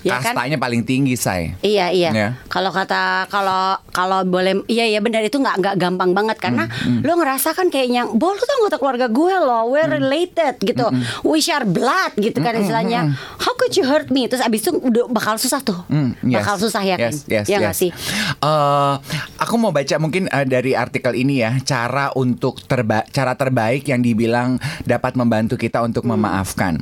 Ya 0.01 0.17
kan? 0.17 0.33
kastanya 0.33 0.57
paling 0.57 0.81
tinggi, 0.81 1.13
say. 1.13 1.53
Iya 1.59 1.89
iya. 1.89 2.09
Ya. 2.09 2.29
Kalau 2.47 2.69
kata 2.69 3.25
kalau 3.27 3.75
kalau 3.89 4.21
boleh 4.23 4.61
iya 4.65 4.85
iya 4.85 4.99
benar 4.99 5.21
itu 5.21 5.35
nggak 5.35 5.55
nggak 5.57 5.75
gampang 5.77 6.11
banget 6.11 6.37
karena 6.37 6.65
Hmm, 6.67 7.01
lo 7.01 7.15
ngerasa 7.15 7.51
kan 7.51 7.67
kayaknya 7.67 8.05
bol 8.07 8.33
tuh 8.33 8.47
anggota 8.53 8.77
keluarga 8.77 9.07
gue 9.07 9.35
loh, 9.35 9.67
we're 9.67 9.83
Hmm. 9.83 9.97
related 9.97 10.55
gitu, 10.59 10.85
we 11.23 11.37
share 11.37 11.63
blood 11.63 12.13
gitu 12.15 12.37
kan 12.37 12.53
istilahnya. 12.55 13.11
How 13.37 13.53
could 13.53 13.73
you 13.73 13.83
hurt 13.83 14.07
me? 14.07 14.25
Terus 14.25 14.39
abis 14.39 14.61
itu 14.61 14.75
udah 14.75 15.07
bakal 15.07 15.35
susah 15.35 15.59
tuh, 15.59 15.77
Hmm, 15.87 16.13
yes. 16.21 16.35
bakal 16.35 16.55
susah 16.57 16.81
ya 16.81 16.95
kan? 16.95 17.09
Yes, 17.09 17.25
yes, 17.25 17.45
ya 17.45 17.57
yes. 17.59 17.75
sih? 17.75 17.91
Eh, 18.37 18.93
aku 19.37 19.55
mau 19.55 19.69
baca 19.69 19.95
mungkin 19.97 20.27
eh, 20.27 20.45
dari 20.45 20.73
artikel 20.73 21.15
ini 21.15 21.39
ya 21.39 21.57
cara 21.59 22.13
untuk 22.13 22.61
terba 22.61 23.01
cara 23.07 23.33
terbaik 23.33 23.85
yang 23.85 23.99
dibilang 23.99 24.57
dapat 24.83 25.15
membantu 25.15 25.55
kita 25.55 25.79
untuk 25.79 26.03
Hmm. 26.03 26.15
memaafkan. 26.15 26.79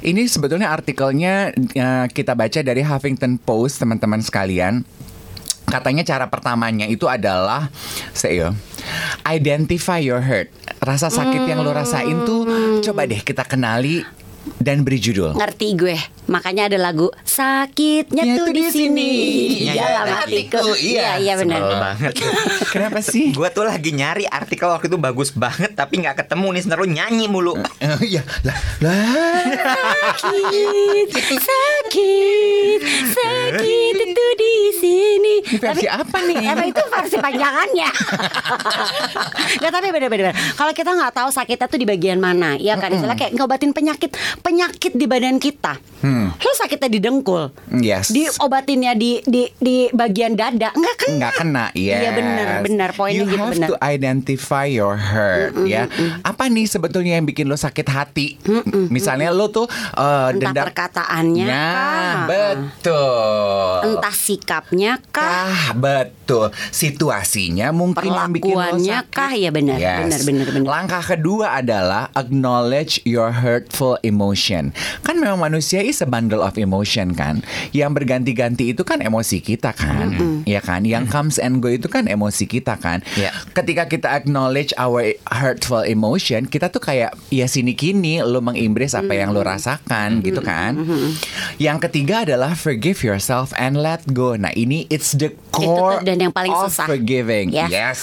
Ini 0.00 0.26
sebetulnya 0.26 0.70
artikelnya 0.70 1.52
eh, 1.72 2.06
kita 2.16 2.32
baca 2.32 2.64
dari 2.64 2.80
Huffington 2.80 3.36
Post 3.36 3.84
teman-teman 3.84 4.24
sekalian. 4.24 4.88
Katanya 5.68 6.00
cara 6.06 6.32
pertamanya 6.32 6.88
itu 6.88 7.04
adalah 7.04 7.68
saya 8.16 8.56
identify 9.28 10.00
your 10.00 10.24
hurt. 10.24 10.48
Rasa 10.80 11.12
sakit 11.12 11.44
yang 11.44 11.60
lo 11.60 11.76
rasain 11.76 12.24
tuh 12.24 12.48
Hmm. 12.48 12.80
coba 12.80 13.04
deh 13.04 13.20
kita 13.20 13.44
kenali 13.44 14.00
dan 14.56 14.82
beri 14.82 14.98
judul. 14.98 15.34
Ngerti 15.34 15.68
gue, 15.74 15.96
makanya 16.26 16.66
ada 16.66 16.78
lagu 16.80 17.10
sakitnya 17.22 18.22
Ya, 18.22 18.34
tuh 18.34 18.50
di 18.50 18.64
sini, 18.66 19.10
di 19.46 19.68
Iya, 19.68 19.72
dalam 19.76 20.06
iya, 20.06 20.16
hatiku. 20.18 20.58
Iya 20.72 20.74
iya. 20.76 21.10
iya 21.18 21.34
benar. 21.36 21.60
Banget. 21.62 22.12
Kenapa 22.72 22.98
sih? 23.00 23.30
Gue 23.30 23.48
tuh 23.50 23.62
lagi 23.62 23.90
nyari 23.90 24.24
artikel 24.24 24.66
waktu 24.66 24.86
itu 24.86 24.96
bagus 24.96 25.30
banget 25.30 25.72
tapi 25.72 26.00
nggak 26.00 26.16
ketemu 26.18 26.46
nih 26.50 26.60
sebenarnya 26.62 26.82
lu 26.82 26.88
nyanyi 26.90 27.26
mulu. 27.26 27.52
Eh, 27.78 27.94
Iya, 28.06 28.22
lah, 28.42 28.56
lah. 28.80 29.42
sakit, 30.16 31.08
sakit, 31.36 32.80
sakit 33.12 33.94
itu 33.96 34.26
di 34.34 34.54
sini. 34.74 35.25
Ini 35.46 35.56
versi 35.56 35.86
apa 35.86 36.18
nih? 36.20 36.36
Emang 36.44 36.66
itu 36.66 36.82
versi 36.84 37.16
panjangannya. 37.16 37.88
Gak 39.62 39.70
tapi 39.70 39.88
beda-beda. 39.88 40.30
Kalau 40.52 40.72
kita 40.72 40.90
nggak 40.92 41.12
tahu 41.12 41.28
sakitnya 41.30 41.66
tuh 41.66 41.78
di 41.78 41.86
bagian 41.86 42.18
mana, 42.18 42.54
ya 42.56 42.74
kan? 42.74 42.90
Misalnya 42.90 43.14
kayak 43.14 43.32
ngobatin 43.32 43.70
penyakit, 43.70 44.10
penyakit 44.40 44.92
di 44.92 45.06
badan 45.06 45.38
kita. 45.38 45.78
Lo 46.36 46.52
sakitnya 46.54 46.86
di 46.88 46.98
dengkul, 46.98 47.50
Yes. 47.76 48.10
diobatinnya 48.10 48.94
di 48.94 49.18
di 49.22 49.50
di 49.56 49.90
bagian 49.90 50.34
dada, 50.34 50.70
enggak 50.70 50.96
kan? 50.96 51.08
nggak 51.12 51.32
kena 51.36 51.64
yes. 51.72 51.98
Iya, 51.98 52.10
bener, 52.12 52.46
bener. 52.62 52.90
Poinnya 52.92 53.18
you 53.18 53.26
gitu, 53.26 53.38
have 53.38 53.52
bener. 53.52 53.68
to 53.68 53.76
identify 53.80 54.62
your 54.64 54.94
hurt 54.94 55.50
ya 55.64 55.90
apa 56.22 56.46
nih 56.46 56.64
sebetulnya 56.64 57.18
yang 57.18 57.24
bikin 57.24 57.44
lo 57.44 57.54
sakit 57.54 57.84
hati 57.84 58.38
misalnya 58.88 59.28
lo 59.28 59.48
tuh 59.48 59.66
uh, 59.66 60.30
Entah 60.30 60.52
dendam 60.52 60.64
perkataannya 60.64 61.44
Ya, 61.44 61.66
kah? 61.66 62.14
betul 62.26 63.74
Entah 63.84 64.14
sikapnya 64.14 64.92
kah? 65.08 65.35
Kah, 65.36 65.76
betul. 65.76 66.48
Situasinya 66.72 67.68
mungkin 67.68 68.08
yang 68.08 68.32
bikin 68.32 68.56
lo 68.56 68.64
Perlakuannya 68.64 68.98
sakit. 69.04 69.12
kah? 69.12 69.32
Ya 69.36 69.50
benar, 69.52 69.76
benar, 69.76 70.20
benar, 70.24 70.46
benar. 70.48 70.64
Langkah 70.72 71.02
kedua 71.04 71.60
adalah 71.60 72.08
acknowledge 72.16 73.04
your 73.04 73.28
hurtful 73.36 74.00
emotion. 74.00 74.72
Kan 75.04 75.20
memang 75.20 75.36
manusia 75.36 75.84
is 75.84 76.00
a 76.00 76.08
bundle 76.08 76.40
of 76.40 76.56
emotion 76.56 77.12
kan. 77.12 77.44
Yang 77.76 78.00
berganti-ganti 78.00 78.72
itu 78.72 78.80
kan 78.80 79.04
emosi 79.04 79.44
kita 79.44 79.76
kan. 79.76 80.16
Ya 80.48 80.64
kan? 80.64 80.88
Yang 80.88 81.12
comes 81.12 81.36
and 81.36 81.60
go 81.60 81.68
itu 81.68 81.92
kan 81.92 82.08
emosi 82.08 82.48
kita 82.48 82.80
kan. 82.80 83.04
Ya. 83.12 83.28
Ketika 83.52 83.84
kita 83.84 84.08
acknowledge 84.08 84.72
our 84.80 85.04
hurtful 85.28 85.84
emotion, 85.84 86.48
kita 86.48 86.72
tuh 86.72 86.80
kayak 86.80 87.12
ya 87.28 87.44
sini 87.44 87.76
kini 87.76 88.24
lo 88.24 88.40
mengimbres 88.40 88.96
apa 88.96 89.12
yang 89.12 89.36
lo 89.36 89.44
rasakan 89.44 90.24
gitu 90.24 90.40
kan. 90.40 90.80
Yang 91.60 91.90
ketiga 91.90 92.24
adalah 92.24 92.56
forgive 92.56 93.04
yourself 93.04 93.52
and 93.60 93.76
let 93.76 94.00
go. 94.16 94.32
Nah, 94.32 94.54
ini 94.56 94.88
it's 94.88 95.12
the 95.12 95.25
core 95.48 96.00
tuh 96.00 96.04
dan 96.04 96.16
yang 96.18 96.30
paling 96.30 96.50
of 96.50 96.66
susah. 96.66 96.86
forgiving. 96.86 97.50
Ya. 97.50 97.66
Yes. 97.66 98.00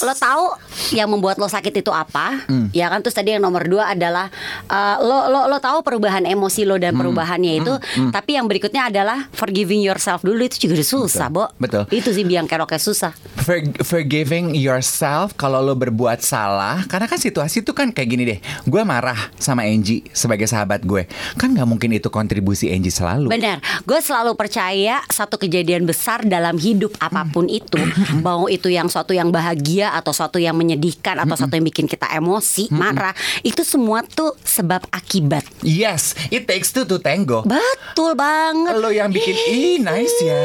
lo 0.00 0.12
tahu 0.12 0.56
yang 0.92 1.06
membuat 1.06 1.36
lo 1.36 1.44
sakit 1.44 1.76
itu 1.76 1.92
apa 1.92 2.48
Hmm. 2.48 2.68
ya 2.70 2.88
kan 2.88 3.00
terus 3.00 3.12
tadi 3.12 3.30
yang 3.30 3.42
nomor 3.42 3.60
dua 3.62 3.92
adalah 3.92 4.32
uh, 4.64 4.96
lo 4.98 5.28
lo 5.28 5.40
lo 5.44 5.58
tahu 5.58 5.80
perubahan 5.80 6.24
emosi 6.24 6.64
lo 6.64 6.76
dan 6.76 6.94
perubahannya 6.94 7.52
itu 7.54 7.74
tapi 8.08 8.32
yang 8.32 8.46
berikutnya 8.46 8.88
adalah 8.88 9.28
forgiving 9.30 9.78
yourself 9.78 10.20
dulu 10.20 10.40
itu 10.40 10.56
juga 10.62 10.80
susah 10.80 11.28
bo 11.28 11.52
Betul. 11.54 11.84
itu 11.90 12.08
sih 12.08 12.24
biang 12.24 12.44
keroknya 12.44 12.78
susah 12.78 13.12
For- 13.36 13.60
forgiving 13.82 14.52
yourself 14.54 15.34
kalau 15.34 15.60
lo 15.60 15.74
berbuat 15.74 16.20
salah 16.20 16.80
karena 16.86 17.04
kan 17.04 17.18
situasi 17.18 17.60
itu 17.60 17.72
kan 17.72 17.88
kayak 17.90 18.08
gini 18.08 18.22
deh 18.26 18.38
gue 18.62 18.82
marah 18.82 19.18
sama 19.36 19.64
Angie 19.64 20.08
sebagai 20.10 20.44
sahabat 20.44 20.80
gue 20.82 21.04
kan 21.34 21.50
nggak 21.50 21.66
mungkin 21.66 21.92
itu 21.92 22.08
kontribusi 22.08 22.68
Angie 22.68 22.88
selalu 22.90 23.28
Benar, 23.28 23.58
gue 23.82 23.98
selalu 23.98 24.32
percaya 24.32 25.04
satu 25.06 25.36
kejadian 25.36 25.84
besar 25.84 26.22
dalam 26.22 26.56
hidup 26.60 26.92
apa 27.00 27.24
pun 27.26 27.48
itu, 27.48 27.80
mau 28.20 28.44
itu 28.46 28.68
yang 28.68 28.86
suatu 28.86 29.10
yang 29.10 29.28
bahagia 29.28 29.90
atau 29.92 30.12
suatu 30.12 30.36
yang 30.36 30.52
menyedihkan 30.52 31.16
atau 31.16 31.34
suatu 31.34 31.56
yang 31.56 31.64
bikin 31.64 31.88
kita 31.88 32.04
emosi, 32.12 32.68
marah, 32.70 33.16
itu 33.40 33.64
semua 33.64 34.04
tuh 34.04 34.36
sebab 34.40 34.84
akibat. 34.90 35.42
yes 35.60 36.12
it 36.28 36.44
takes 36.44 36.68
two 36.68 36.84
to 36.84 37.00
tango 37.00 37.40
Betul 37.42 38.12
banget. 38.12 38.76
lo 38.76 38.90
yang 38.90 39.08
bikin 39.08 39.32
ih 39.32 39.78
nice 39.78 40.18
ya 40.20 40.44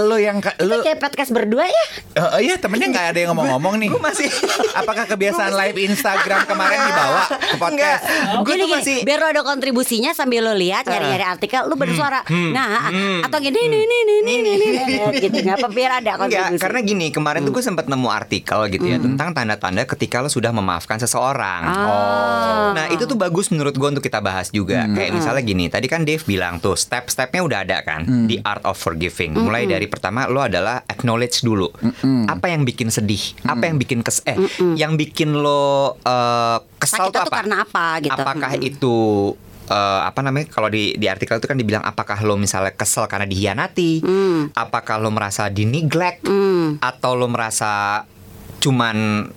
lo 0.00 0.16
yang 0.16 0.40
lo 0.60 0.80
kayak 0.80 0.96
podcast 0.98 1.30
berdua 1.30 1.68
ya. 1.68 1.84
Eh, 2.16 2.48
iya 2.48 2.56
temennya 2.56 2.88
nggak 2.88 3.06
ada 3.12 3.18
yang 3.18 3.30
ngomong-ngomong 3.30 3.74
nih 3.76 3.88
Gue 3.90 4.00
masih 4.00 4.28
apakah 4.72 5.04
kebiasaan 5.04 5.52
live 5.52 5.76
Instagram 5.84 6.46
kemarin 6.46 6.78
dibawa 6.82 7.20
ke 7.28 7.56
podcast 7.56 8.02
Gue 8.42 8.54
tuh 8.56 8.68
masih 8.68 8.96
biar 9.02 9.18
lo 9.18 9.28
ada 9.28 9.42
kontribusinya 9.42 10.10
sambil 10.10 10.40
lo 10.42 10.54
lihat 10.54 10.86
nyari-nyari 10.86 11.26
artikel, 11.26 11.66
lo 11.66 11.74
bersuara. 11.74 12.22
nah, 12.30 12.88
atau 13.20 13.38
gini 13.38 13.60
nih 13.60 13.82
nih 13.82 14.00
nih 14.00 14.18
nih 14.22 15.09
nih 15.10 15.20
gitu 15.28 15.36
nggak 15.42 15.56
apa 15.60 15.68
biar 15.68 15.90
ada 16.00 16.10
Enggak, 16.16 16.30
kontribusi. 16.30 16.62
karena 16.62 16.80
gini 16.80 17.06
kemarin 17.10 17.40
tuh 17.44 17.52
gue 17.52 17.64
sempat 17.64 17.86
nemu 17.90 18.08
artikel 18.08 18.60
gitu 18.70 18.86
ya 18.86 18.98
tentang 19.02 19.34
tanda-tanda 19.34 19.82
ketika 19.84 20.22
lo 20.22 20.30
sudah 20.30 20.54
memaafkan 20.54 20.98
seseorang. 21.02 21.62
Ah. 21.66 22.70
Nah 22.76 22.86
itu 22.90 23.04
tuh 23.04 23.18
bagus 23.18 23.50
menurut 23.50 23.74
gue 23.74 23.88
untuk 23.90 24.04
kita 24.04 24.22
bahas 24.22 24.48
juga. 24.54 24.86
Kayak 24.90 25.10
misalnya 25.16 25.42
gini, 25.42 25.66
tadi 25.66 25.86
kan 25.90 26.06
Dave 26.06 26.22
bilang 26.24 26.62
tuh 26.62 26.78
step-stepnya 26.78 27.40
udah 27.42 27.58
ada 27.66 27.78
kan, 27.82 28.06
the 28.30 28.38
art 28.46 28.62
of 28.64 28.78
forgiving. 28.78 29.34
Mulai 29.36 29.66
dari 29.66 29.86
pertama 29.90 30.30
lo 30.30 30.40
adalah 30.40 30.82
acknowledge 30.86 31.42
dulu 31.42 31.68
apa 32.30 32.46
yang 32.52 32.62
bikin 32.62 32.88
sedih, 32.88 33.20
apa 33.44 33.66
yang 33.66 33.76
bikin 33.76 34.00
kes, 34.06 34.22
eh, 34.24 34.38
yang 34.78 34.94
bikin 34.94 35.34
lo 35.34 35.96
eh, 36.04 36.58
kesal 36.78 37.10
apa? 37.10 37.28
karena 37.28 37.56
apa 37.64 37.86
gitu. 38.00 38.20
Apakah 38.20 38.52
Mm-mm. 38.56 38.68
itu 38.70 38.96
eh, 39.70 40.00
apa 40.02 40.20
namanya 40.26 40.50
kalau 40.50 40.66
di 40.66 40.98
di 40.98 41.06
artikel 41.06 41.38
itu 41.38 41.46
kan 41.46 41.54
dibilang 41.54 41.86
apakah 41.86 42.18
lo 42.26 42.34
misalnya 42.34 42.74
kesel 42.74 43.06
karena 43.06 43.24
dihianati, 43.24 44.02
apakah 44.52 44.98
lo 44.98 45.14
merasa 45.14 45.46
di 45.46 45.62
neglect 45.64 46.26
atau 46.82 47.10
lo 47.14 47.30
merasa 47.30 48.02
cuman 48.58 49.30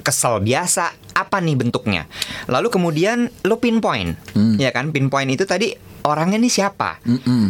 kesel 0.00 0.40
biasa 0.44 1.16
apa 1.16 1.40
nih 1.40 1.56
bentuknya? 1.56 2.06
Lalu 2.46 2.68
kemudian 2.68 3.32
lo 3.48 3.56
pinpoint 3.58 4.16
ya 4.60 4.70
kan? 4.70 4.92
Pinpoint 4.92 5.32
itu 5.32 5.48
tadi 5.48 5.72
orangnya 6.04 6.40
nih 6.40 6.52
siapa? 6.52 7.00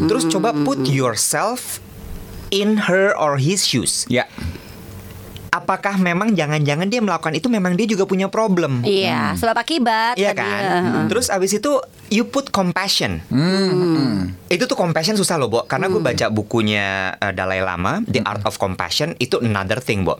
Terus 0.06 0.26
coba 0.30 0.54
put 0.54 0.86
yourself 0.86 1.78
in 2.50 2.90
her 2.90 3.14
or 3.14 3.38
his 3.38 3.62
shoes. 3.62 4.06
Ya. 4.10 4.26
Apakah 5.50 5.98
memang 5.98 6.38
jangan-jangan 6.38 6.86
dia 6.86 7.02
melakukan 7.02 7.34
itu 7.34 7.50
memang 7.50 7.74
dia 7.74 7.86
juga 7.86 8.06
punya 8.06 8.30
problem. 8.30 8.86
Iya, 8.86 9.34
sebab 9.34 9.58
akibat. 9.58 10.14
Iya 10.14 10.30
kan. 10.30 11.06
Terus 11.10 11.26
abis 11.26 11.58
itu 11.58 11.78
you 12.10 12.22
put 12.24 12.50
compassion. 12.50 13.22
Hmm. 13.26 14.34
Itu 14.46 14.66
tuh 14.66 14.74
compassion 14.74 15.14
susah 15.14 15.34
loh, 15.36 15.46
Bo. 15.46 15.62
Karena 15.62 15.86
gue 15.86 15.98
baca 15.98 16.26
bukunya 16.28 16.86
uh, 17.14 17.30
Dalai 17.30 17.58
Lama, 17.60 18.02
The 18.04 18.20
Art 18.20 18.42
of 18.42 18.56
Compassion, 18.56 19.14
itu 19.16 19.38
another 19.38 19.78
thing, 19.78 20.02
Bo. 20.02 20.18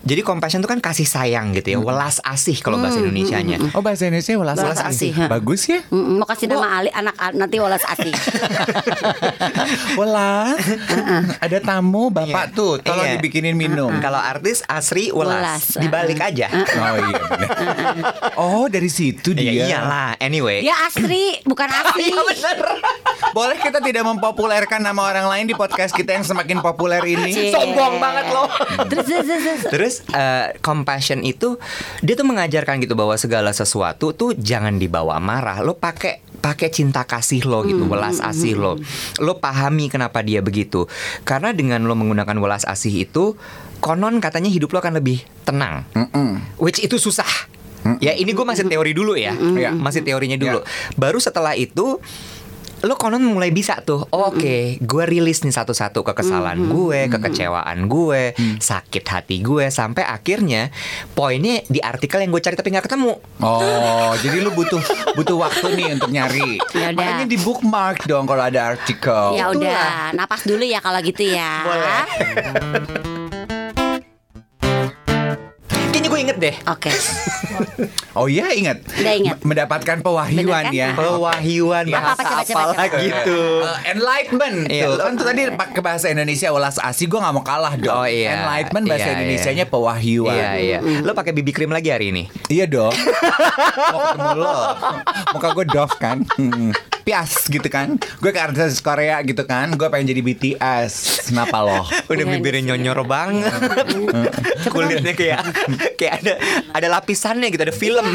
Jadi 0.00 0.20
compassion 0.20 0.58
tuh 0.58 0.68
kan 0.68 0.78
kasih 0.78 1.04
sayang 1.04 1.50
gitu 1.52 1.70
ya, 1.70 1.78
welas 1.78 2.18
asih 2.20 2.58
kalau 2.58 2.76
bahasa 2.76 2.98
Indonesianya. 2.98 3.62
oh 3.70 3.80
bahasa 3.80 4.04
Indonesia 4.04 4.34
welas 4.34 4.56
Welas 4.56 4.80
asih. 4.80 5.10
asih. 5.12 5.28
bagus 5.28 5.62
ya 5.64 5.80
Mm-mm, 5.86 6.18
mau 6.18 6.26
kasih 6.26 6.46
nama 6.46 6.66
Ali 6.76 6.90
anak 6.90 7.14
nanti 7.32 7.56
walas 7.56 7.86
asih. 7.86 8.10
welas 9.94 10.58
ada 11.44 11.58
tamu 11.60 12.08
bapak 12.08 12.28
Iya. 12.46 12.56
tuh 12.56 12.72
tolong 12.80 13.06
Iya. 13.06 13.14
dibikinin 13.16 13.54
minum 13.54 13.90
Kalau 14.00 14.18
artis 14.18 14.62
Asri 14.64 15.10
welas, 15.10 15.36
Welas. 15.36 15.64
dibalik 15.76 16.18
aja. 16.18 16.46
Oh 16.50 16.94
iya 16.96 17.20
bener. 17.20 17.48
Oh 18.36 18.64
dari 18.66 18.88
situ 18.88 19.30
Ya 19.32 19.40
dia. 19.40 19.64
iyalah, 19.68 20.10
anyway. 20.18 20.60
Dia 20.60 20.74
Asri 20.82 21.19
bukan 21.46 21.68
Asri. 21.68 22.06
Iya 22.10 22.22
bener. 22.26 22.58
Boleh 23.36 23.58
kita 23.60 23.78
tidak 23.78 24.02
mempopulerkan 24.02 24.80
nama 24.82 25.06
orang 25.06 25.26
lain 25.30 25.44
di 25.46 25.54
podcast 25.54 25.94
kita 25.94 26.16
yang 26.16 26.24
semakin 26.26 26.58
populer 26.64 26.98
ini? 27.04 27.30
Cie. 27.30 27.52
Sombong 27.54 28.00
banget 28.02 28.32
loh. 28.32 28.48
terus 28.90 29.06
terus 29.06 29.26
terus, 29.28 29.42
terus. 29.42 29.60
Terus 29.70 29.94
eh, 30.10 30.56
compassion 30.64 31.22
itu 31.22 31.60
dia 32.00 32.14
tuh 32.18 32.26
mengajarkan 32.26 32.82
gitu 32.82 32.98
bahwa 32.98 33.14
segala 33.20 33.52
sesuatu 33.54 34.16
tuh 34.16 34.34
jangan 34.34 34.80
dibawa 34.80 35.20
marah. 35.22 35.62
Lo 35.62 35.76
pakai 35.76 36.24
pakai 36.40 36.72
cinta 36.72 37.04
kasih 37.04 37.44
lo 37.44 37.62
gitu, 37.68 37.84
welas 37.86 38.18
asih 38.18 38.56
lo. 38.56 38.80
Lo 39.20 39.38
pahami 39.38 39.92
kenapa 39.92 40.24
dia 40.24 40.40
begitu. 40.40 40.88
Karena 41.22 41.52
dengan 41.52 41.84
lo 41.84 41.94
menggunakan 41.94 42.36
welas 42.40 42.64
asih 42.64 43.04
itu 43.06 43.36
konon 43.84 44.18
katanya 44.18 44.48
hidup 44.48 44.72
lo 44.72 44.80
akan 44.80 44.98
lebih 44.98 45.22
tenang. 45.44 45.84
Which 46.56 46.80
itu 46.80 46.96
susah. 46.96 47.28
Ya 47.98 48.12
ini 48.12 48.30
gue 48.30 48.44
masih 48.44 48.64
teori 48.64 48.92
dulu 48.92 49.16
ya, 49.16 49.32
Iya. 49.32 49.72
masih 49.72 50.04
teorinya 50.04 50.36
dulu. 50.36 50.60
Baru 50.94 51.16
setelah 51.16 51.54
itu 51.54 51.96
lo 52.80 52.96
konon 52.96 53.20
mulai 53.20 53.52
bisa 53.52 53.76
tuh 53.84 54.08
oh, 54.08 54.32
oke 54.32 54.80
gue 54.80 55.04
rilis 55.04 55.44
nih 55.44 55.52
satu-satu 55.52 56.00
kekesalan 56.00 56.64
gue 56.64 57.12
kekecewaan 57.12 57.84
gue 57.84 58.32
sakit 58.56 59.04
hati 59.04 59.44
gue 59.44 59.68
sampai 59.68 60.00
akhirnya 60.00 60.72
poinnya 61.12 61.60
di 61.68 61.76
artikel 61.76 62.24
yang 62.24 62.32
gue 62.32 62.40
cari 62.40 62.56
tapi 62.56 62.72
nggak 62.72 62.88
ketemu 62.88 63.20
Oh, 63.40 64.16
jadi 64.16 64.40
lu 64.40 64.52
butuh 64.52 64.80
butuh 65.12 65.36
waktu 65.36 65.76
nih 65.76 65.88
untuk 65.92 66.08
nyari. 66.08 66.56
Ya 66.72 66.92
udah. 66.92 67.20
Makanya 67.20 67.26
di 67.28 67.36
bookmark 67.36 68.04
dong 68.04 68.28
kalau 68.28 68.44
ada 68.44 68.76
artikel. 68.76 69.32
Ya 69.32 69.48
udah, 69.48 70.12
napas 70.12 70.44
dulu 70.44 70.60
ya 70.60 70.80
kalau 70.80 71.00
gitu 71.00 71.24
ya. 71.24 71.64
Boleh. 71.64 72.04
inget 76.30 76.38
deh 76.40 76.54
Oke. 76.64 76.90
Oh 78.10 78.26
iya 78.26 78.50
ingat. 78.50 78.82
Udah 78.90 79.14
ingat. 79.14 79.36
M- 79.38 79.46
Mendapatkan 79.46 79.96
pewahyuan 80.00 80.42
Bener 80.42 80.64
kan? 80.66 80.74
ya. 80.74 80.88
pewahyuan 80.92 81.84
Apa, 81.86 81.94
apa, 81.94 82.02
bahasa 82.16 82.20
coba, 82.20 82.34
apa 82.34 82.42
coba, 82.42 82.62
coba. 82.66 82.80
lagi 82.80 83.06
tuh 83.22 83.50
Eh, 83.60 83.78
enlightenment 83.88 84.56
Iya. 84.66 84.84
tuh. 84.84 84.94
Kan 84.98 85.12
tuh 85.14 85.24
tadi 85.24 85.40
pakai 85.48 85.80
bahasa 85.80 86.06
Indonesia 86.08 86.48
ulas 86.50 86.76
asih 86.76 87.06
gue 87.06 87.16
nggak 87.16 87.30
mau 87.32 87.44
kalah 87.44 87.74
dong. 87.76 87.94
Oh, 87.94 88.02
iya. 88.04 88.30
Enlightenment 88.36 88.86
bahasa 88.86 88.98
Iya, 89.00 89.06
iya. 89.06 89.16
Indonesianya 89.16 89.64
pewahyuan. 89.64 90.34
Iya 90.34 90.50
iya. 90.58 90.78
Lo 91.00 91.12
pakai 91.12 91.30
BB 91.32 91.48
cream 91.52 91.70
lagi 91.70 91.88
hari 91.88 92.10
ini? 92.10 92.26
Iya 92.46 92.66
dong. 92.66 92.90
Mau 93.92 93.98
ketemu 94.04 94.30
lo. 94.36 94.54
Muka 95.32 95.48
gue 95.52 95.64
dof 95.68 95.92
kan. 95.96 96.18
Pias 97.10 97.50
gitu 97.50 97.66
kan. 97.66 97.98
Gue 98.22 98.30
ke 98.30 98.38
artis 98.38 98.78
Korea 98.78 99.18
gitu 99.26 99.42
kan. 99.42 99.74
Gue 99.74 99.90
pengen 99.90 100.14
jadi 100.14 100.22
BTS. 100.22 101.26
Kenapa 101.26 101.58
lo? 101.58 101.82
Udah 102.14 102.22
Iya, 102.22 102.38
bibirnya 102.38 102.62
nyonyor 102.70 103.02
banget. 103.02 103.50
Kulitnya 104.70 105.18
kayak 105.18 105.42
kayak 105.98 106.22
ada 106.22 106.32
ada 106.70 106.86
lapisannya 106.86 107.50
gitu, 107.50 107.66
ada 107.66 107.74
film. 107.74 108.14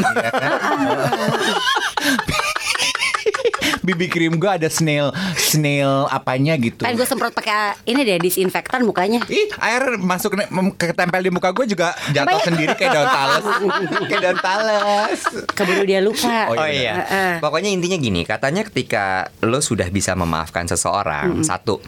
BB 3.86 4.10
cream 4.10 4.34
gue 4.36 4.50
ada 4.50 4.66
snail 4.66 5.14
snail 5.38 6.10
apanya 6.10 6.58
gitu. 6.58 6.82
Kan 6.82 6.98
gue 6.98 7.06
semprot 7.06 7.30
pakai 7.30 7.78
ini 7.86 8.02
deh 8.02 8.18
disinfektan 8.18 8.82
mukanya. 8.82 9.22
Ih, 9.30 9.46
air 9.62 9.94
masuk 9.96 10.34
ketempel 10.74 11.22
di 11.22 11.30
muka 11.30 11.54
gue 11.54 11.70
juga 11.70 11.94
jatuh 12.10 12.34
Apa 12.34 12.42
sendiri 12.42 12.74
kayak 12.74 12.90
daun 12.90 13.08
tales. 13.08 13.44
kayak 14.10 14.22
daun 14.22 14.40
tales. 14.42 15.20
Keburu 15.54 15.82
dia 15.86 16.02
lupa. 16.02 16.50
Oh, 16.50 16.58
Oh 16.58 16.66
iya. 16.66 16.74
iya. 16.74 16.92
Heeh. 16.98 17.32
Pokoknya 17.38 17.70
intinya 17.70 17.94
gini, 17.94 18.26
katanya 18.26 18.66
ketika 18.66 19.30
lo 19.40 19.62
sudah 19.62 19.86
bisa 19.88 20.18
memaafkan 20.18 20.66
seseorang, 20.66 21.46
satu, 21.46 21.78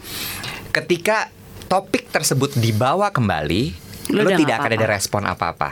ketika 0.71 1.27
topik 1.67 2.07
tersebut 2.09 2.55
dibawa 2.55 3.11
kembali, 3.11 3.75
Lo 4.09 4.25
lo, 4.25 4.29
tidak 4.33 4.41
nggak 4.41 4.57
akan 4.63 4.71
ada 4.73 4.87
respon 4.87 5.23
apa-apa. 5.27 5.71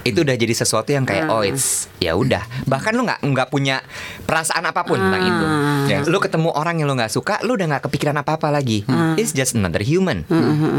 Itu 0.00 0.24
udah 0.24 0.32
jadi 0.32 0.54
sesuatu 0.56 0.90
yang 0.96 1.04
kayak 1.04 1.28
oh 1.28 1.44
it's 1.44 1.92
ya 2.00 2.16
udah. 2.16 2.40
Bahkan 2.64 2.96
lo 2.96 3.04
nggak 3.04 3.20
nggak 3.20 3.48
punya 3.52 3.84
perasaan 4.24 4.64
apa 4.64 4.84
pun 4.88 4.96
tentang 4.96 5.22
itu. 5.22 5.46
Yes. 5.92 6.04
Lo 6.08 6.18
ketemu 6.18 6.50
orang 6.56 6.80
yang 6.80 6.88
lo 6.88 6.96
nggak 6.96 7.12
suka, 7.12 7.40
lo 7.44 7.56
udah 7.56 7.66
nggak 7.76 7.84
kepikiran 7.90 8.16
apa-apa 8.20 8.48
lagi. 8.48 8.82
It's 9.20 9.36
just 9.36 9.52
another 9.52 9.84
human, 9.84 10.24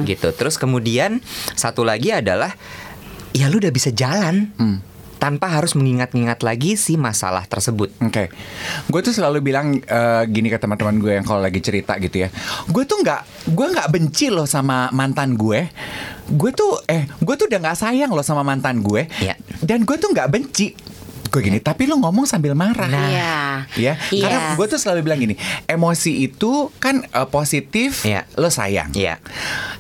gitu. 0.10 0.34
Terus 0.34 0.58
kemudian 0.58 1.22
satu 1.54 1.86
lagi 1.86 2.10
adalah 2.10 2.54
ya 3.32 3.48
lo 3.48 3.62
udah 3.62 3.72
bisa 3.72 3.94
jalan 3.94 4.51
tanpa 5.22 5.54
harus 5.54 5.78
mengingat-ingat 5.78 6.42
lagi 6.42 6.74
si 6.74 6.98
masalah 6.98 7.46
tersebut. 7.46 7.94
Oke, 8.01 8.34
gue 8.90 9.01
tuh 9.06 9.13
selalu 9.13 9.46
bilang 9.46 9.78
eh, 9.78 10.24
gini 10.25 10.50
ke 10.50 10.58
teman-teman 10.58 10.98
gue 10.98 11.13
yang 11.22 11.25
kalau 11.30 11.46
lagi 11.46 11.62
cerita 11.62 12.01
gitu 12.01 12.25
ya. 12.25 12.34
Gue 12.66 12.90
tuh 12.90 13.06
nggak, 13.06 13.54
gue 13.54 13.68
nggak 13.70 13.90
benci 13.94 14.34
loh 14.34 14.50
sama 14.50 14.90
mantan 14.90 15.38
gue. 15.38 15.70
Gue 16.25 16.50
tuh, 16.58 16.82
eh, 16.90 17.06
gue 17.22 17.36
tuh 17.38 17.46
udah 17.46 17.60
nggak 17.62 17.78
sayang 17.78 18.10
loh 18.10 18.25
sama 18.25 18.42
mantan 18.42 18.82
gue. 18.82 19.06
Iya. 19.22 19.38
Dan 19.62 19.86
gue 19.86 19.94
tuh 20.01 20.10
nggak 20.10 20.30
benci. 20.34 20.74
Gue 21.32 21.42
gini, 21.42 21.58
tapi 21.58 21.88
lo 21.88 21.96
ngomong 21.96 22.28
sambil 22.28 22.52
marah. 22.52 22.92
Iya. 22.92 23.32
Ya, 23.74 23.94
Iya. 24.12 24.22
karena 24.22 24.40
gue 24.54 24.66
tuh 24.68 24.76
selalu 24.76 25.00
bilang 25.02 25.16
gini, 25.18 25.40
emosi 25.64 26.12
itu 26.22 26.68
kan 26.76 27.02
eh, 27.02 27.24
positif, 27.26 28.04
Iya. 28.04 28.28
lo 28.36 28.52
sayang. 28.52 28.92
Iya. 28.92 29.16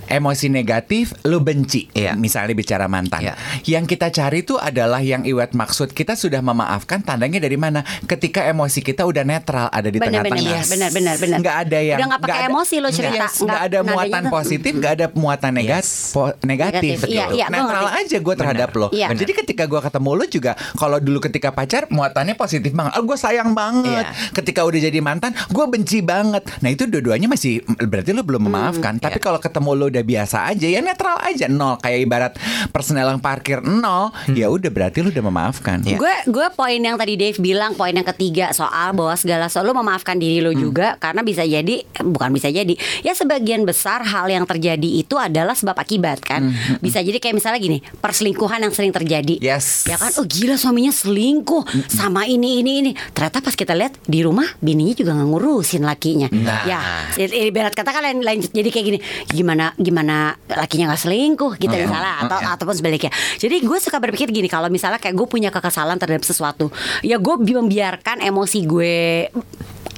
Emosi 0.07 0.47
negatif, 0.47 1.11
lo 1.21 1.39
benci. 1.39 1.91
Iya. 1.91 2.15
Misalnya 2.15 2.51
bicara 2.51 2.87
mantan. 2.87 3.19
Iya. 3.21 3.33
Yang 3.63 3.83
kita 3.89 4.07
cari 4.09 4.41
itu 4.41 4.55
adalah 4.55 4.99
yang 4.99 5.23
Iwet 5.23 5.51
maksud 5.51 5.91
kita 5.91 6.15
sudah 6.15 6.39
memaafkan. 6.39 6.99
Tandanya 7.01 7.37
dari 7.37 7.55
mana? 7.55 7.83
Ketika 8.01 8.43
emosi 8.43 8.79
kita 8.79 9.03
udah 9.03 9.23
netral, 9.23 9.67
ada 9.67 9.87
di 9.87 9.99
tengah-tengah. 9.99 10.31
benar, 10.31 10.65
benar, 10.65 10.89
benar, 10.89 11.15
benar. 11.17 11.37
Nggak 11.37 11.57
ada 11.61 11.79
yang 11.81 11.97
Udah 11.99 12.07
nggak 12.09 12.21
pakai 12.21 12.37
ada- 12.37 12.47
emosi 12.49 12.75
lo 12.77 12.89
cerita. 12.89 13.27
Yes, 13.27 13.35
nggak 13.37 13.61
ada 13.61 13.79
muatan 13.83 14.23
tuh- 14.23 14.33
positif, 14.33 14.71
nggak 14.73 14.93
ada 14.93 15.05
muatan 15.13 15.51
negat, 15.53 15.83
Yes. 15.83 16.11
po- 16.11 16.35
negatif. 16.41 16.95
Negatif. 17.01 17.11
Iya, 17.11 17.25
iya, 17.29 17.45
netral 17.47 17.87
aja 17.89 18.17
gue 18.17 18.35
terhadap 18.37 18.69
lo. 18.73 18.87
Iya. 18.89 19.07
Jadi 19.11 19.31
ketika 19.33 19.63
gue 19.65 19.79
ketemu 19.81 20.09
lo 20.13 20.25
juga, 20.25 20.51
kalau 20.75 20.95
dulu 20.95 21.19
ketika 21.19 21.40
pacar 21.49 21.89
muatannya 21.89 22.37
positif 22.37 22.69
banget. 22.69 22.93
Oh, 22.93 23.03
gue 23.03 23.17
sayang 23.17 23.57
banget. 23.57 24.05
Iya. 24.05 24.13
Ketika 24.31 24.61
udah 24.61 24.77
jadi 24.79 24.99
mantan, 24.99 25.33
gue 25.33 25.65
benci 25.65 25.99
banget. 25.99 26.45
Nah 26.61 26.69
itu 26.69 26.85
dua-duanya 26.85 27.25
masih 27.25 27.57
berarti 27.65 28.13
lo 28.13 28.21
belum 28.21 28.45
memaafkan. 28.45 29.01
Tapi 29.01 29.17
Iya. 29.17 29.23
kalau 29.23 29.39
ketemu 29.39 29.69
lo 29.73 29.85
udah 29.87 30.03
biasa 30.03 30.37
aja, 30.45 30.67
ya 30.67 30.79
netral 30.79 31.17
aja 31.17 31.47
nol. 31.47 31.79
Kayak 31.79 31.99
ibarat 32.01 32.33
personel 32.69 33.09
yang 33.09 33.17
parkir 33.17 33.57
nol, 33.59 34.11
ya 34.29 34.45
udah 34.45 34.69
berarti 34.69 34.99
lo 34.99 35.09
udah 35.09 35.23
memaafkan. 35.23 35.81
Gue 35.81 36.13
gue 36.27 36.47
poin 36.51 36.77
yang 36.77 36.95
tadi 36.95 37.15
Dave 37.15 37.39
bilang 37.39 37.73
poin 37.73 37.89
yang 37.89 38.05
ketiga 38.05 38.51
soal 38.51 38.91
bahwa 38.91 39.15
segala 39.15 39.47
selalu 39.47 39.71
memaafkan 39.77 40.17
diri 40.17 40.43
lo 40.43 40.51
juga 40.51 40.97
karena 40.97 41.23
bisa 41.23 41.41
jadi 41.41 41.81
bukan 41.97 42.29
bisa 42.29 42.49
jadi 42.49 42.73
ya 42.99 43.13
sebagian 43.13 43.63
besar 43.63 44.03
hal 44.03 44.27
yang 44.27 44.43
terjadi 44.43 44.83
itu 44.83 45.15
adalah 45.15 45.53
sebab 45.53 45.77
akibat 45.77 46.19
kan 46.19 46.51
bisa 46.79 46.99
jadi 46.99 47.15
kayak 47.15 47.37
misalnya 47.37 47.57
gini 47.57 47.77
perselingkuhan 48.01 48.59
yang 48.59 48.73
sering 48.73 48.91
terjadi 48.91 49.39
Yes. 49.39 49.85
ya 49.85 49.95
kan 49.95 50.11
oh 50.17 50.25
gila 50.25 50.57
suaminya 50.57 50.91
selingkuh 51.33 51.63
sama 51.87 52.27
ini 52.27 52.59
ini 52.59 52.71
ini 52.77 52.91
ternyata 53.09 53.39
pas 53.39 53.55
kita 53.55 53.71
lihat 53.71 53.95
di 54.03 54.19
rumah 54.19 54.43
bininya 54.59 54.91
juga 54.93 55.15
nggak 55.15 55.29
ngurusin 55.29 55.81
lakinya 55.81 56.27
Nah. 56.27 56.67
ya 56.67 56.79
ibarat 57.15 57.71
kata 57.71 57.89
kan 57.89 58.03
lain, 58.03 58.19
lain 58.19 58.43
jadi 58.43 58.67
kayak 58.67 58.85
gini 58.85 58.99
gimana 59.25 59.71
gimana 59.75 60.35
lakinya 60.45 60.91
nggak 60.91 61.01
selingkuh 61.01 61.55
gitu 61.55 61.71
Iya. 61.71 61.87
misalnya 61.87 62.13
atau 62.19 62.37
Iya. 62.37 62.49
ataupun 62.51 62.75
sebaliknya. 62.75 63.11
Jadi 63.37 63.55
gue 63.61 63.77
suka 63.79 63.97
berpikir 63.97 64.27
gini 64.29 64.47
kalau 64.47 64.67
misalnya 64.67 64.97
kayak 64.97 65.15
gue 65.15 65.23
punya 65.25 65.49
kekesalan 65.49 65.95
terhadap 65.95 66.21
sesuatu, 66.21 66.67
ya 67.01 67.15
gue 67.15 67.35
bi- 67.39 67.53
membiarkan 67.53 68.19
emosi 68.19 68.59
gue 68.65 69.29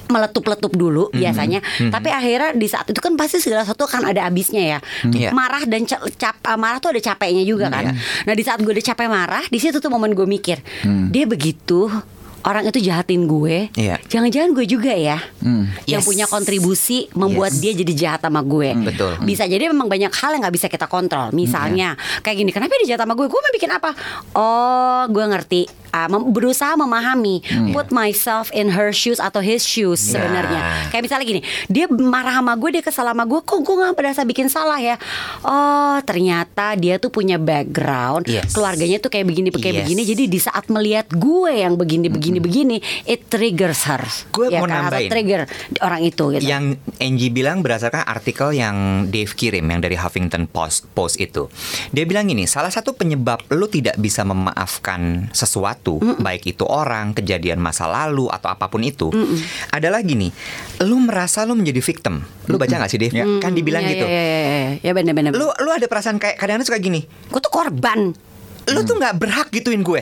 meletup-letup 0.06 0.70
dulu 0.70 1.08
Mhm. 1.08 1.16
biasanya 1.16 1.60
tapi 1.88 2.08
akhirnya 2.08 2.52
di 2.52 2.66
saat 2.66 2.86
itu 2.86 2.98
kan 2.98 3.14
pasti 3.14 3.38
segala 3.38 3.62
sesuatu 3.62 3.84
kan 3.84 4.02
ada 4.02 4.22
habisnya 4.22 4.62
ya 4.62 4.78
Iya. 5.04 5.30
marah 5.30 5.64
dan 5.64 5.84
ca- 5.84 6.04
cap 6.12 6.36
uh, 6.42 6.54
marah 6.54 6.78
tuh 6.78 6.90
ada 6.90 7.00
capeknya 7.00 7.42
juga 7.42 7.68
kan 7.68 7.84
Iya. 7.86 7.92
nah 8.24 8.34
di 8.34 8.42
saat 8.42 8.58
gue 8.58 8.70
udah 8.70 8.86
capek 8.86 9.06
marah 9.06 9.44
di 9.44 9.58
situ 9.58 9.76
tuh 9.76 9.88
momen 9.88 10.12
gue 10.12 10.24
mikir 10.24 10.60
dia 11.08 11.24
begitu 11.24 11.88
orang 12.42 12.68
itu 12.68 12.76
jahatin 12.78 13.24
gue 13.24 13.72
Iya. 13.72 13.96
jangan-jangan 14.04 14.52
gue 14.52 14.66
juga 14.66 14.92
ya 14.92 15.16
yang 15.86 16.00
Yes. 16.00 16.04
punya 16.04 16.26
kontribusi 16.26 17.08
membuat 17.12 17.50
Yes. 17.50 17.60
dia 17.60 17.72
jadi 17.74 17.92
jahat 17.94 18.20
sama 18.22 18.40
gue 18.40 18.76
Betul. 18.84 19.16
bisa 19.22 19.44
jadi 19.44 19.64
memang 19.66 19.88
banyak 19.88 20.12
hal 20.12 20.30
yang 20.30 20.42
nggak 20.42 20.52
bisa 20.54 20.68
kita 20.68 20.84
kontrol 20.84 21.32
misalnya 21.32 21.96
Iya. 21.96 22.20
kayak 22.20 22.36
gini 22.38 22.50
kenapa 22.50 22.76
dia 22.78 22.92
jahat 22.92 23.02
sama 23.02 23.14
gue 23.14 23.24
gue 23.24 23.40
mau 23.40 23.48
bikin 23.50 23.70
apa 23.70 23.90
oh 24.34 25.02
gue 25.06 25.24
ngerti 25.24 25.62
Ah, 25.94 26.10
mem- 26.10 26.26
berusaha 26.28 26.74
memahami 26.74 27.38
Hmm. 27.44 27.70
put 27.70 27.88
myself 27.88 28.50
in 28.50 28.66
her 28.68 28.90
shoes 28.90 29.16
atau 29.16 29.38
his 29.38 29.62
shoes 29.62 30.02
Iya. 30.02 30.10
sebenarnya 30.12 30.60
kayak 30.90 31.02
misalnya 31.02 31.22
gini 31.24 31.40
dia 31.66 31.86
marah 31.86 32.34
sama 32.34 32.54
gue 32.54 32.70
dia 32.72 32.82
kesal 32.82 33.06
sama 33.06 33.22
gue 33.22 33.38
kok 33.38 33.54
gue 33.56 33.74
nggak 33.76 33.94
berasa 33.94 34.20
bikin 34.22 34.48
salah 34.48 34.76
ya 34.76 34.98
oh 35.40 35.96
ternyata 36.00 36.74
dia 36.74 36.96
tuh 36.96 37.08
punya 37.08 37.38
background 37.38 38.26
Yes. 38.26 38.50
keluarganya 38.50 38.98
tuh 38.98 39.06
kayak 39.08 39.22
begini 39.24 39.48
kayak 39.50 39.62
Yes. 39.72 39.82
begini 39.84 40.02
jadi 40.04 40.22
di 40.26 40.40
saat 40.40 40.66
melihat 40.66 41.06
gue 41.08 41.52
yang 41.54 41.74
begini 41.74 42.08
begini 42.08 42.38
begini 42.38 42.76
it 43.04 43.28
triggers 43.28 43.84
her 43.84 44.02
Gue 44.28 44.48
ya 44.48 44.58
mau 44.58 44.66
kan? 44.66 44.88
nambahin. 44.88 45.06
trigger 45.08 45.40
orang 45.78 46.02
itu 46.02 46.24
gitu 46.32 46.42
Yang 46.42 46.64
Angie 46.98 47.30
bilang 47.30 47.60
berdasarkan 47.60 48.02
artikel 48.02 48.50
yang 48.50 48.76
Dave 49.06 49.30
kirim 49.30 49.62
yang 49.62 49.78
dari 49.78 49.94
Huffington 49.94 50.46
Post 50.46 50.88
Post 50.90 51.20
itu. 51.20 51.46
Dia 51.90 52.02
bilang 52.02 52.24
gini, 52.24 52.46
salah 52.46 52.66
satu 52.66 52.92
penyebab 52.92 53.44
lu 53.50 53.66
tidak 53.66 53.92
bisa 53.96 54.24
memaafkan 54.24 55.28
sesuatu, 55.30 55.83
baik 56.00 56.56
itu 56.56 56.64
orang, 56.64 57.12
kejadian 57.12 57.60
masa 57.60 57.84
lalu 57.84 58.32
atau 58.32 58.48
apa 58.48 58.72
pun 58.72 58.80
itu, 58.80 59.12
adalah 59.68 60.00
gini, 60.00 60.32
lu 60.80 60.96
merasa 61.04 61.44
lu 61.44 61.52
menjadi 61.58 61.80
victim. 61.84 62.24
Lu 62.48 62.56
baca 62.56 62.72
nggak 62.72 62.90
sih 62.90 63.00
Dave? 63.00 63.14
Ya. 63.14 63.24
Kan 63.40 63.52
dibilang 63.52 63.84
ya, 63.84 63.90
gitu. 63.92 64.06
ya, 64.08 64.22
ya, 64.22 64.40
ya, 64.40 64.70
ya 64.80 64.92
benar-benar 64.92 65.32
Lu 65.32 65.48
lu 65.50 65.70
ada 65.72 65.84
perasaan 65.88 66.16
kayak 66.16 66.40
kadang-kadang 66.40 66.68
suka 66.68 66.80
gini, 66.80 67.04
gue 67.04 67.40
tuh 67.40 67.52
korban 67.52 68.14
lu 68.64 68.80
tuh 68.80 68.96
nggak 68.96 69.20
berhak 69.20 69.48
gituin 69.52 69.84
gue. 69.84 70.00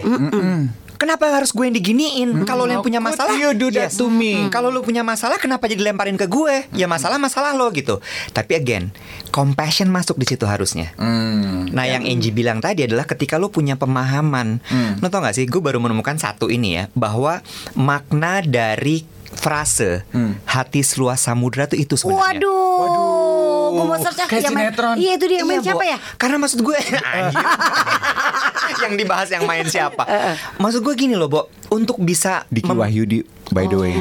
Kenapa 1.03 1.35
harus 1.35 1.51
gue 1.51 1.67
yang 1.67 1.75
diginiin? 1.75 2.47
Kalau 2.47 2.62
lu 2.62 2.79
yang 2.79 2.87
punya 2.87 3.03
masalah, 3.03 3.35
you 3.35 3.51
do 3.59 3.75
that 3.75 3.91
to 3.91 4.07
me? 4.07 4.47
Kalau 4.55 4.71
lu 4.71 4.87
punya 4.87 5.03
masalah, 5.03 5.35
kenapa 5.35 5.67
jadi 5.67 5.91
lemparin 5.91 6.15
ke 6.15 6.31
gue? 6.31 6.71
Ya 6.79 6.87
masalah 6.87 7.19
masalah 7.19 7.59
lo 7.59 7.75
gitu. 7.75 7.99
Tapi 8.31 8.55
again, 8.55 8.95
compassion 9.35 9.91
masuk 9.91 10.15
di 10.15 10.31
situ 10.31 10.47
harusnya. 10.47 10.95
Hmm. 10.95 11.67
Nah, 11.75 11.91
yang 11.91 12.07
Angie 12.07 12.31
bilang 12.31 12.62
tadi 12.62 12.87
adalah 12.87 13.03
ketika 13.03 13.35
lu 13.35 13.51
punya 13.51 13.75
pemahaman. 13.75 14.62
Lo 15.03 15.11
tau 15.11 15.27
gak 15.27 15.35
sih, 15.35 15.51
gue 15.51 15.59
baru 15.59 15.83
menemukan 15.83 16.15
satu 16.23 16.47
ini 16.47 16.79
ya, 16.79 16.85
bahwa 16.95 17.43
makna 17.75 18.38
dari 18.47 19.03
frase 19.33 20.07
hati 20.47 20.87
seluas 20.87 21.19
samudra 21.19 21.67
tuh 21.67 21.83
itu 21.83 21.99
sebenarnya. 21.99 22.47
Waduh, 22.47 23.67
gue 23.75 23.85
mau 23.91 23.99
search 23.99 24.23
Kayak 24.31 24.55
sinetron. 24.55 24.97
Iya 25.03 25.19
itu 25.19 25.25
dia 25.27 25.38
yang 25.43 25.51
main 25.51 25.59
Iya, 25.59 25.67
siapa 25.67 25.83
Bo. 25.83 25.91
ya? 25.91 25.99
Karena 26.15 26.37
maksud 26.38 26.61
gue. 26.62 26.79
yang 28.83 28.95
dibahas 28.95 29.29
yang 29.29 29.45
main 29.45 29.64
siapa? 29.64 30.03
Maksud 30.62 30.81
gue 30.81 30.95
gini 30.97 31.14
loh, 31.14 31.27
Bo, 31.27 31.40
untuk 31.68 31.97
bisa 31.99 32.45
Diki 32.47 32.68
mem- 32.68 32.81
Wahyudi 32.81 33.21
by 33.49 33.64
the 33.64 33.77
way. 33.77 33.95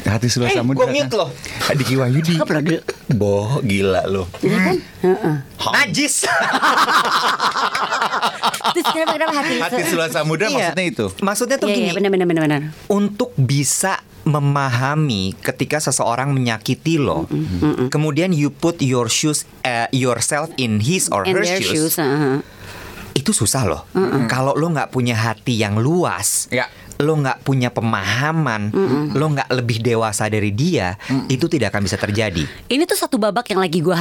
Hati 0.00 0.26
seluas 0.26 0.50
Eh, 0.50 0.58
samudra. 0.58 0.80
gua 0.80 0.88
mute 0.88 1.14
loh. 1.14 1.30
Diki 1.70 1.94
Wahyudi. 1.94 2.34
Loh. 2.34 2.82
Boh, 3.10 3.60
gila 3.60 4.02
lo. 4.04 4.26
Iya 4.40 4.58
kan? 4.58 4.76
Heeh. 4.98 5.36
Najis. 5.70 6.24
Terus 8.68 8.86
kenapa 8.86 9.12
kenapa 9.14 9.32
hati? 9.38 9.54
Hati 9.60 9.82
seluas 9.86 10.10
samudra 10.10 10.46
Iya. 10.46 10.54
maksudnya 10.72 10.84
itu. 10.84 11.06
Maksudnya 11.20 11.56
tuh 11.56 11.68
Iya, 11.68 11.76
gini. 11.76 11.86
iya, 11.86 11.94
benar 11.94 12.10
benar 12.10 12.26
benar 12.26 12.42
benar. 12.44 12.60
untuk 12.88 13.30
bisa 13.36 14.00
memahami 14.24 15.32
ketika 15.38 15.78
seseorang 15.78 16.28
menyakiti 16.30 17.00
lo, 17.00 17.24
kemudian 17.88 18.28
you 18.30 18.50
put 18.50 18.76
your 18.78 19.08
shoes 19.08 19.48
uh, 19.62 19.88
yourself 19.90 20.52
in 20.56 20.78
his 20.78 21.08
or 21.08 21.24
And 21.24 21.32
her 21.32 21.40
their 21.40 21.58
shoes, 21.58 21.94
shoes. 21.94 21.94
heeh. 21.96 22.44
Itu 23.28 23.36
susah 23.36 23.68
loh. 23.68 23.84
Kalau 24.24 24.56
lo 24.56 24.72
nggak 24.72 24.88
punya 24.88 25.12
hati 25.12 25.60
yang 25.60 25.76
luas, 25.76 26.48
Ya. 26.48 26.64
lo 26.98 27.12
nggak 27.14 27.44
punya 27.44 27.68
pemahaman, 27.68 28.72
lo 29.12 29.26
nggak 29.28 29.52
lebih 29.52 29.84
dewasa 29.84 30.32
dari 30.32 30.48
dia, 30.48 30.96
itu 31.28 31.44
tidak 31.44 31.76
akan 31.76 31.84
bisa 31.84 32.00
terjadi. 32.00 32.48
Ini 32.66 32.88
tuh 32.88 32.96
satu 32.96 33.20
babak 33.20 33.52
yang 33.52 33.60
lagi 33.60 33.84
gue 33.84 33.92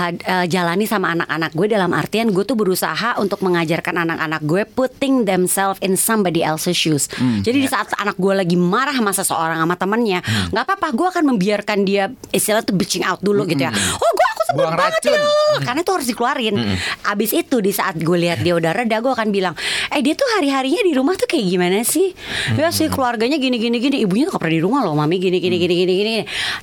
jalani 0.48 0.88
sama 0.88 1.12
anak-anak 1.12 1.52
gue 1.52 1.68
dalam 1.68 1.92
artian 1.92 2.32
gue 2.32 2.42
tuh 2.42 2.56
berusaha 2.56 3.20
untuk 3.20 3.44
mengajarkan 3.44 4.08
anak-anak 4.08 4.42
gue 4.48 4.64
putting 4.64 5.28
themselves 5.28 5.78
in 5.84 6.00
somebody 6.00 6.40
else's 6.40 6.80
shoes. 6.80 7.12
Jadi 7.20 7.68
di 7.68 7.70
saat 7.70 7.92
anak 8.00 8.16
gue 8.16 8.32
lagi 8.32 8.56
marah 8.56 8.96
sama 8.96 9.12
seseorang 9.12 9.60
sama 9.60 9.76
temennya, 9.76 10.24
nggak 10.56 10.64
apa-apa, 10.64 10.88
gue 10.96 11.08
akan 11.12 11.24
membiarkan 11.36 11.84
dia 11.84 12.08
istilah 12.32 12.64
tuh 12.64 12.74
bitching 12.74 13.04
out 13.04 13.20
dulu 13.20 13.44
gitu 13.44 13.60
ya. 13.62 13.76
Oh 13.76 14.12
Buang 14.56 14.76
banget 14.78 15.04
racun. 15.04 15.12
ya 15.12 15.20
lo. 15.20 15.36
karena 15.66 15.80
itu 15.84 15.92
harus 15.92 16.08
dikeluarin. 16.08 16.56
Abis 17.04 17.32
itu 17.36 17.58
di 17.60 17.72
saat 17.76 18.00
gue 18.00 18.18
lihat 18.18 18.40
dia 18.44 18.54
udah 18.56 18.72
reda, 18.72 19.04
gue 19.04 19.12
akan 19.12 19.30
bilang, 19.34 19.54
eh 19.92 20.00
dia 20.00 20.14
tuh 20.16 20.28
hari 20.38 20.54
harinya 20.54 20.82
di 20.84 20.94
rumah 20.96 21.20
tuh 21.20 21.28
kayak 21.28 21.46
gimana 21.48 21.84
sih? 21.84 22.16
Ya 22.56 22.72
sih 22.72 22.88
keluarganya 22.88 23.36
gini 23.36 23.60
gini 23.60 23.78
gini, 23.82 24.04
ibunya 24.04 24.30
tuh 24.30 24.38
gak 24.38 24.48
pernah 24.48 24.56
di 24.56 24.64
rumah 24.64 24.80
loh, 24.88 24.96
mami 24.96 25.20
gini 25.20 25.42
gini 25.44 25.58
gini 25.60 25.74
gini 25.84 25.94
gini. 26.00 26.12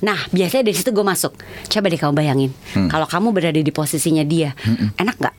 Nah 0.01 0.17
biasanya 0.33 0.65
dari 0.65 0.75
situ 0.77 0.89
gue 0.89 1.05
masuk. 1.05 1.33
Coba 1.69 1.85
deh 1.91 1.99
kamu 1.99 2.13
bayangin, 2.15 2.51
kalau 2.89 3.05
kamu 3.05 3.27
berada 3.35 3.59
di 3.61 3.71
posisinya 3.73 4.25
dia, 4.25 4.55
enak 4.97 5.15
nggak? 5.21 5.35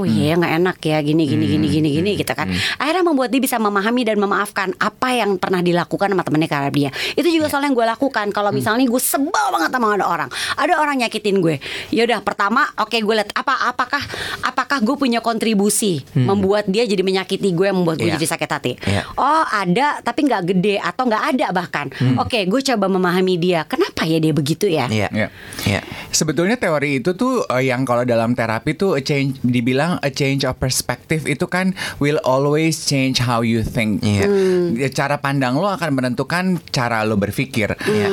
Oh 0.00 0.08
iya 0.08 0.32
nggak 0.32 0.54
enak 0.56 0.76
ya 0.80 0.96
gini 1.00 1.28
gini 1.28 1.44
gini 1.44 1.66
gini 1.68 1.88
gini 1.92 2.10
gitu 2.16 2.32
kan. 2.32 2.48
Akhirnya 2.80 3.04
membuat 3.04 3.28
dia 3.28 3.36
bisa 3.36 3.60
memahami 3.60 4.00
dan 4.00 4.16
memaafkan 4.16 4.72
apa 4.76 5.12
yang 5.12 5.36
pernah 5.36 5.60
dilakukan 5.60 6.08
sama 6.08 6.24
temennya 6.24 6.48
karena 6.48 6.70
dia. 6.70 6.88
Itu 7.12 7.28
juga 7.28 7.46
soal 7.46 7.68
yang 7.68 7.76
gue 7.76 7.84
lakukan. 7.84 8.32
Kalau 8.32 8.48
misalnya 8.48 8.88
gue 8.88 8.96
sebel 8.96 9.28
banget 9.50 9.68
sama 9.68 9.92
ada 9.92 10.06
orang, 10.06 10.28
ada 10.56 10.74
orang 10.76 10.96
nyakitin 10.98 11.36
gue. 11.38 11.60
Ya 11.90 12.08
udah 12.08 12.24
pertama 12.24 12.64
oke 12.74 12.96
gue 12.96 13.14
lihat 13.14 13.28
apa 13.34 13.68
apakah 13.68 14.00
apakah 14.40 14.78
gue 14.80 14.96
punya 14.96 15.20
kontribusi 15.20 16.00
membuat 16.14 16.64
dia 16.64 16.84
jadi 16.84 17.02
menyakiti 17.02 17.50
gue 17.50 17.68
membuat 17.68 17.98
gue 17.98 18.08
Iya. 18.08 18.16
jadi 18.16 18.26
sakit 18.30 18.48
hati. 18.48 18.72
Iya. 18.80 19.02
Oh 19.14 19.44
ada 19.44 20.00
tapi 20.00 20.24
nggak 20.24 20.42
gede 20.46 20.80
atau 20.80 21.04
nggak 21.04 21.24
ada 21.34 21.46
bahkan. 21.50 21.86
Oke 22.16 22.46
gue 22.46 22.60
coba 22.64 22.88
memahami 22.88 23.34
dia. 23.36 23.66
Kenapa 23.66 24.06
ya 24.06 24.16
dia 24.16 24.30
begitu 24.30 24.64
ya? 24.64 24.86
Iya, 24.86 25.08
Iya. 25.10 25.28
iya. 25.66 25.80
Sebetulnya 26.08 26.54
teori 26.54 26.98
itu 26.98 27.12
tuh 27.12 27.44
eh, 27.46 27.66
yang 27.66 27.82
kalau 27.82 28.06
dalam 28.06 28.32
terapi 28.32 28.72
tuh 28.72 28.94
a 28.94 29.02
change 29.02 29.42
dibilang 29.42 29.89
a 29.98 30.10
change 30.10 30.46
of 30.46 30.54
perspective 30.56 31.26
itu 31.26 31.50
kan 31.50 31.74
will 31.98 32.22
always 32.22 32.86
change 32.86 33.18
how 33.18 33.42
you 33.42 33.66
think. 33.66 33.98
Iya. 34.00 34.30
Ya, 34.76 34.88
Cara 34.92 35.18
pandang 35.18 35.58
lo 35.58 35.66
akan 35.66 35.90
menentukan 35.90 36.62
cara 36.70 37.02
lo 37.02 37.16
berpikir. 37.16 37.74
Eh, 37.74 38.08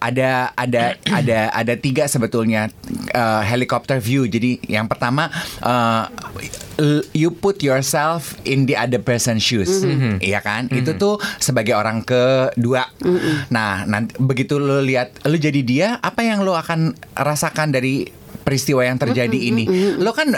ada 0.00 0.54
ada 0.54 0.96
ada 1.04 1.38
ada 1.50 1.74
tiga 1.76 2.06
sebetulnya 2.06 2.72
eh, 3.10 3.42
helicopter 3.44 3.98
view. 3.98 4.24
Jadi 4.24 4.64
yang 4.64 4.88
pertama 4.88 5.28
l- 6.76 7.06
you 7.12 7.30
put 7.30 7.60
yourself 7.60 8.34
in 8.42 8.64
the 8.64 8.74
other 8.74 8.98
person's 8.98 9.40
shoes, 9.40 9.84
iya 10.20 10.40
kan? 10.40 10.66
Itu 10.70 10.94
tuh 10.94 11.14
sebagai 11.38 11.72
orang 11.72 12.02
kedua. 12.02 12.88
Nah, 13.48 13.84
nanti 13.84 14.16
begitu 14.16 14.56
lo 14.56 14.80
lihat 14.80 15.22
lo 15.24 15.36
jadi 15.36 15.60
dia, 15.62 15.88
apa 15.98 16.22
yang 16.22 16.42
lo 16.42 16.54
akan 16.54 16.94
rasakan 17.14 17.70
dari 17.70 18.06
peristiwa 18.44 18.82
yang 18.82 18.98
terjadi 18.98 19.38
ini? 19.38 19.64
Lo 19.96 20.10
kan 20.10 20.34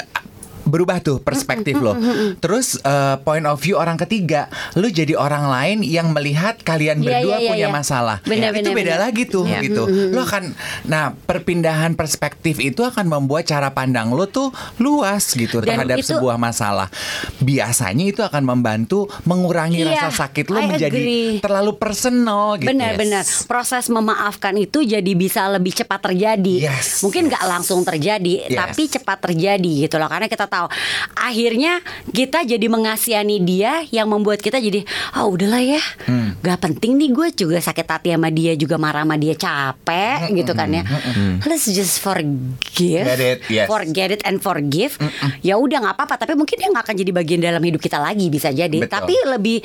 berubah 0.67 0.99
tuh 0.99 1.19
perspektif 1.19 1.79
lo. 1.79 1.95
Terus 2.37 2.77
eh, 2.77 3.17
point 3.23 3.47
of 3.47 3.57
view 3.57 3.75
orang 3.75 3.95
ketiga, 3.97 4.47
lo 4.75 4.87
jadi 4.87 5.15
orang 5.15 5.47
lain 5.47 5.79
yang 5.81 6.11
melihat 6.11 6.59
kalian 6.61 6.99
Iya, 6.99 7.07
berdua 7.23 7.31
iya, 7.33 7.39
iya, 7.39 7.49
punya 7.49 7.69
iya. 7.69 7.73
masalah. 7.73 8.17
Benar, 8.21 8.51
itu 8.51 8.67
benar, 8.67 8.75
beda 8.75 8.87
benar. 8.93 9.01
lagi 9.01 9.23
tuh 9.25 9.45
Iya. 9.47 9.61
gitu. 9.63 9.83
Lo 10.11 10.21
akan 10.21 10.45
nah 10.85 11.15
perpindahan 11.15 11.95
perspektif 11.95 12.59
itu 12.59 12.83
akan 12.83 13.07
membuat 13.07 13.47
cara 13.47 13.71
pandang 13.71 14.11
lo 14.11 14.27
tuh 14.27 14.51
luas 14.77 15.23
gitu 15.31 15.63
Dan 15.63 15.79
terhadap 15.79 16.03
itu- 16.03 16.11
sebuah 16.11 16.35
masalah. 16.35 16.91
Biasanya 17.39 18.05
itu 18.07 18.21
akan 18.21 18.43
membantu 18.43 19.07
mengurangi 19.23 19.81
Iya, 19.81 20.11
rasa 20.11 20.27
sakit 20.27 20.51
lo 20.51 20.59
I 20.59 20.67
menjadi 20.67 20.99
agree. 20.99 21.39
terlalu 21.39 21.77
personal 21.77 22.59
gitu. 22.59 22.73
Benar-benar 22.73 23.23
proses 23.47 23.87
memaafkan 23.87 24.57
itu 24.57 24.83
jadi 24.83 25.13
bisa 25.13 25.47
lebih 25.47 25.77
cepat 25.77 26.11
terjadi. 26.11 26.67
Yes, 26.67 27.01
Mungkin 27.01 27.23
yes. 27.23 27.31
nggak 27.31 27.45
langsung 27.47 27.85
terjadi, 27.85 28.49
Yes. 28.49 28.57
tapi 28.57 28.83
cepat 28.89 29.19
terjadi 29.23 29.73
gitu 29.85 29.97
loh. 29.97 30.09
Karena 30.09 30.27
kita 30.27 30.49
tahu 30.49 30.56
akhirnya 31.13 31.81
kita 32.09 32.43
jadi 32.43 32.67
mengasihani 32.67 33.41
dia 33.41 33.85
yang 33.89 34.07
membuat 34.07 34.39
kita 34.39 34.57
jadi 34.57 34.83
ah 35.13 35.25
udahlah 35.25 35.61
ya, 35.61 35.83
Hmm. 36.05 36.39
nggak 36.39 36.59
penting 36.63 36.97
nih 36.97 37.11
gue 37.11 37.29
juga 37.35 37.59
sakit 37.59 37.85
hati 37.85 38.09
sama 38.11 38.29
dia 38.29 38.53
juga 38.55 38.77
marah 38.77 39.03
sama 39.03 39.17
dia 39.17 39.35
capek 39.35 40.33
gitu 40.33 40.53
kan 40.53 40.69
ya. 40.71 40.83
Let's 41.43 41.67
just 41.67 41.99
forgive, 41.99 43.05
Get 43.05 43.21
it, 43.21 43.39
yes. 43.49 43.67
forget 43.67 44.09
it 44.11 44.23
and 44.23 44.39
forgive. 44.39 44.97
Ya 45.41 45.57
udah 45.57 45.79
nggak 45.81 45.95
apa-apa, 45.95 46.15
tapi 46.17 46.33
mungkin 46.33 46.57
dia 46.57 46.69
nggak 46.69 46.85
akan 46.85 46.97
jadi 46.97 47.11
bagian 47.13 47.41
dalam 47.41 47.61
hidup 47.61 47.79
kita 47.79 47.99
lagi 47.99 48.29
bisa 48.29 48.49
jadi. 48.49 48.79
Betul. 48.79 48.93
Tapi 48.93 49.15
lebih 49.29 49.59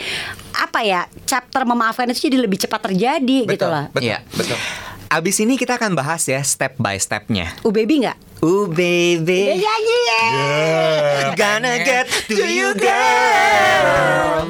apa 0.54 0.80
ya 0.82 1.02
chapter 1.24 1.64
memaafkan 1.64 2.08
itu 2.08 2.28
jadi 2.28 2.38
lebih 2.40 2.58
cepat 2.58 2.82
terjadi 2.84 3.38
gitu 3.46 3.56
Betul, 3.56 3.70
loh. 3.70 3.86
betul, 3.90 4.08
Iya. 4.08 4.18
betul. 4.30 4.58
Abis 5.12 5.44
ini 5.44 5.60
kita 5.60 5.76
akan 5.76 5.92
bahas 5.92 6.24
ya 6.24 6.40
step 6.40 6.80
by 6.80 6.96
stepnya. 6.96 7.52
Uh 7.68 7.76
baby 7.76 8.08
nggak? 8.08 8.16
Baby, 8.72 9.60
Nyanyi 9.60 10.00
ya. 10.08 10.24
gonna 11.36 11.84
get 11.84 12.08
to 12.32 12.48
you 12.48 12.72
girl. 12.80 14.48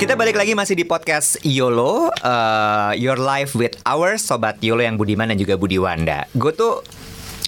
Kita 0.00 0.16
balik 0.16 0.40
lagi 0.40 0.56
masih 0.56 0.80
di 0.80 0.88
podcast 0.88 1.44
YOLO 1.44 2.08
uh, 2.08 2.96
Your 2.96 3.20
Life 3.20 3.52
with 3.52 3.76
Ours 3.84 4.24
Sobat 4.24 4.64
YOLO 4.64 4.80
yang 4.80 4.96
Budiman 4.96 5.28
dan 5.28 5.36
juga 5.36 5.60
Budi 5.60 5.76
Wanda 5.76 6.24
Gue 6.32 6.56
tuh 6.56 6.80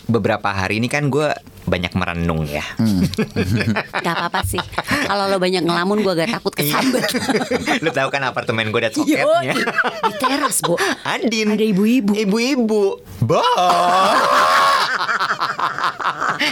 beberapa 0.05 0.53
hari 0.53 0.85
ini 0.85 0.93
kan 0.93 1.09
gue 1.09 1.33
banyak 1.71 1.95
merenung 1.95 2.43
ya. 2.45 2.67
Gak 4.05 4.15
apa-apa 4.19 4.43
sih. 4.43 4.59
Kalau 5.07 5.31
lo 5.31 5.39
banyak 5.39 5.63
ngelamun 5.63 6.03
gue 6.03 6.13
agak 6.13 6.35
takut 6.35 6.51
kesambet. 6.51 7.07
Lu 7.85 7.95
tahu 7.95 8.11
kan 8.11 8.27
apartemen 8.27 8.75
gue 8.75 8.81
ada 8.83 8.91
Yo, 8.91 9.07
soketnya 9.07 9.55
di 9.55 10.13
teras 10.19 10.59
bu. 10.67 10.75
Adin. 11.07 11.55
Ada 11.55 11.65
ibu-ibu. 11.71 12.13
Ibu-ibu. 12.19 12.83
Bah 13.23 14.19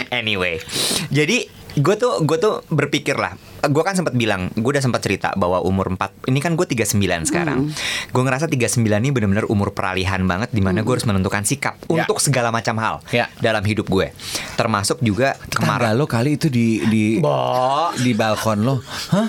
Anyway. 0.19 0.63
Jadi 1.11 1.58
gue 1.79 1.95
tuh 1.95 2.27
gue 2.27 2.35
tuh 2.35 2.59
berpikir 2.67 3.15
lah 3.15 3.33
gue 3.59 3.83
kan 3.83 3.95
sempat 3.95 4.11
bilang 4.11 4.51
gue 4.51 4.69
udah 4.69 4.79
sempat 4.79 4.99
cerita 4.99 5.31
bahwa 5.35 5.63
umur 5.63 5.91
4 5.91 6.27
ini 6.27 6.39
kan 6.39 6.55
gue 6.55 6.63
39 6.63 6.99
sekarang 7.25 7.71
gue 8.11 8.21
ngerasa 8.21 8.47
39 8.47 8.83
ini 8.83 9.09
benar-benar 9.09 9.47
umur 9.47 9.71
peralihan 9.71 10.19
banget 10.23 10.51
di 10.51 10.59
mana 10.59 10.83
gue 10.83 10.91
harus 10.91 11.07
menentukan 11.07 11.43
sikap 11.43 11.75
Ya. 11.89 12.03
untuk 12.03 12.19
segala 12.19 12.51
macam 12.51 12.75
hal 12.77 12.95
Ya. 13.09 13.31
dalam 13.39 13.63
hidup 13.63 13.87
gue 13.87 14.11
termasuk 14.55 14.99
juga 14.99 15.39
kemarin 15.49 15.95
lo 15.95 16.05
kali 16.05 16.35
itu 16.35 16.47
di 16.47 16.83
di 16.85 17.03
Bo. 17.19 17.91
di 17.95 18.11
balkon 18.11 18.59
lo. 18.61 18.75
Hah? 19.11 19.27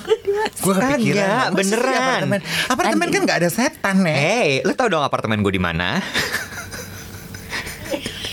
Gue 0.60 0.74
kepikiran. 0.74 1.54
Sih 1.54 1.72
beneran. 1.72 1.96
Apartemen, 2.26 2.40
apartemen 2.68 3.08
kan 3.08 3.20
nggak 3.24 3.38
ada 3.40 3.50
setan 3.50 4.02
nih. 4.02 4.16
Hey, 4.16 4.50
lo 4.62 4.74
tau 4.74 4.90
dong 4.90 5.00
apartemen 5.00 5.40
gue 5.40 5.52
di 5.52 5.62
mana? 5.62 6.02